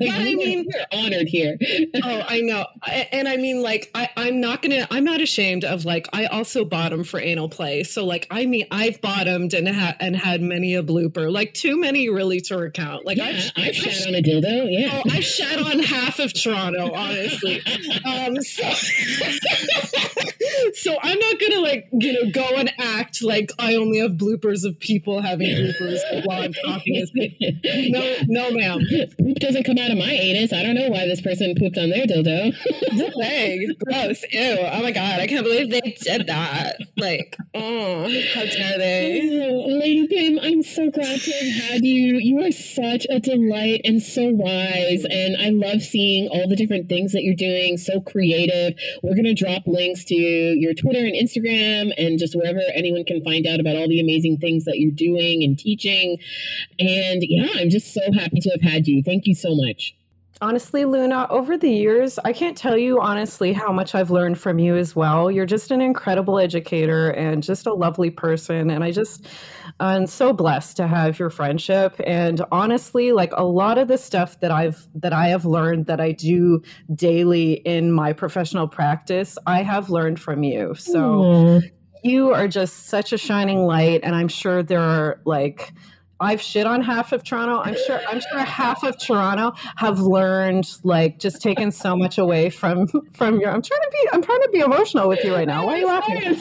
[0.10, 1.58] I mean- we're honored here.
[2.02, 2.64] Oh, I know.
[2.82, 4.86] I, and I mean, like, I, I'm not gonna.
[4.90, 6.08] I'm not ashamed of like.
[6.14, 7.82] I also bottom for anal play.
[7.84, 11.30] So like, I mean, I've bottomed and had and had many a blooper.
[11.30, 13.04] Like too many really to recount.
[13.04, 14.66] Like Yeah, I've, I've shat on a dildo.
[14.70, 15.02] Yeah.
[15.04, 17.62] Oh, I shat on half of Toronto, honestly.
[18.04, 18.62] Um, so,
[20.74, 24.64] so I'm not gonna like you know go and act like I only have bloopers
[24.64, 27.06] of people having bloopers while I'm talking.
[27.94, 28.80] No, no, ma'am.
[29.18, 30.52] Poop doesn't come out of my anus.
[30.52, 32.54] I don't know why this person pooped on their dildo.
[33.16, 33.68] Way.
[33.84, 34.24] Gross.
[34.30, 34.58] Ew.
[34.60, 35.20] Oh my god.
[35.20, 36.76] I can't believe they did that.
[36.96, 38.02] Like, oh,
[38.34, 39.40] how dare they?
[39.42, 42.18] Oh, Lady Pim, I'm so glad to have had you.
[42.18, 45.04] You are such a delight and so wise.
[45.08, 48.78] And I love seeing all the different things that you're doing, so creative.
[49.02, 53.22] We're going to drop links to your Twitter and Instagram and just wherever anyone can
[53.22, 56.18] find out about all the amazing things that you're doing and teaching.
[56.78, 59.02] And yeah, I'm just so happy to have had you.
[59.02, 59.94] Thank you so much.
[60.40, 64.58] Honestly, Luna, over the years, I can't tell you honestly how much I've learned from
[64.58, 65.30] you as well.
[65.30, 68.68] You're just an incredible educator and just a lovely person.
[68.68, 69.26] And I just,
[69.80, 72.00] I'm so blessed to have your friendship.
[72.06, 76.00] And honestly, like a lot of the stuff that I've, that I have learned that
[76.00, 76.62] I do
[76.94, 80.74] daily in my professional practice, I have learned from you.
[80.76, 81.60] So, Aw.
[82.04, 85.72] you are just such a shining light and i'm sure there are like
[86.24, 90.68] i've shit on half of toronto i'm sure i'm sure half of toronto have learned
[90.82, 94.40] like just taken so much away from from your i'm trying to be i'm trying
[94.40, 96.34] to be emotional with you right now why are you laughing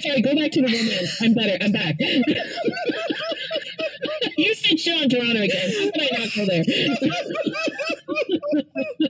[0.00, 1.20] sorry, go back to the romance.
[1.22, 1.58] I'm better.
[1.60, 1.96] I'm back.
[4.38, 5.70] you said show on Toronto again.
[5.70, 6.64] How could I not go there?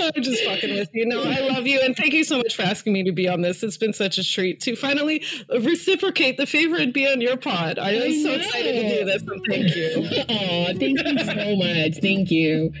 [0.00, 1.06] I'm just fucking with you.
[1.06, 1.80] No, I love you.
[1.80, 3.62] And thank you so much for asking me to be on this.
[3.62, 7.78] It's been such a treat to finally reciprocate the favor and be on your pod.
[7.78, 9.22] I am so excited to do this.
[9.22, 10.08] And thank you.
[10.28, 11.98] Aw, thank you so much.
[12.00, 12.72] Thank you.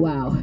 [0.00, 0.36] Wow.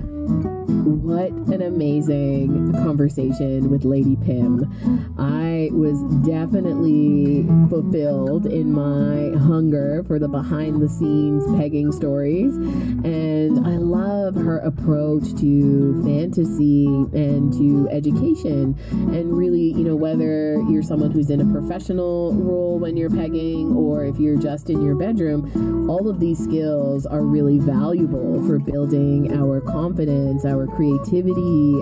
[1.09, 4.71] What an amazing conversation with Lady Pim.
[5.17, 12.55] I was definitely fulfilled in my hunger for the behind the scenes pegging stories.
[12.57, 18.77] And I love her approach to fantasy and to education.
[18.91, 23.73] And really, you know, whether you're someone who's in a professional role when you're pegging
[23.75, 28.59] or if you're just in your bedroom, all of these skills are really valuable for
[28.59, 30.98] building our confidence, our creativity,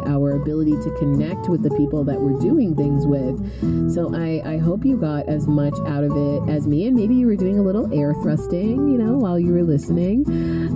[0.08, 3.38] our ability to connect with the people that we're doing things with.
[3.94, 7.16] So I, I hope you got as much out of it as me, and maybe
[7.16, 10.26] you were doing a little air thrusting, you know, while you were listening.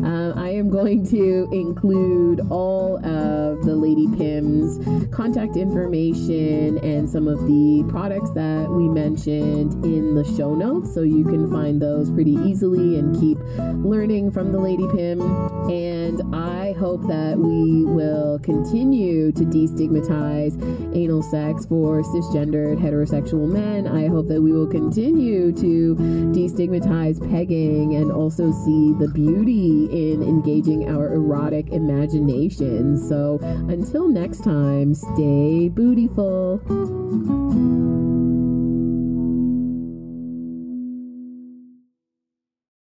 [0.06, 4.80] Uh, I am going to include all of the Lady Pim's
[5.14, 11.02] contact information and some of the products that we mentioned in the show notes, so
[11.02, 13.38] you can find those pretty easily and keep
[13.86, 15.22] learning from the Lady Pim.
[15.70, 17.86] And I hope that we
[18.32, 20.56] will continue to destigmatize
[20.96, 23.88] anal sex for cisgendered heterosexual men.
[23.88, 25.96] I hope that we will continue to
[26.32, 32.98] destigmatize pegging and also see the beauty in engaging our erotic imagination.
[32.98, 36.62] So until next time, stay bootyful.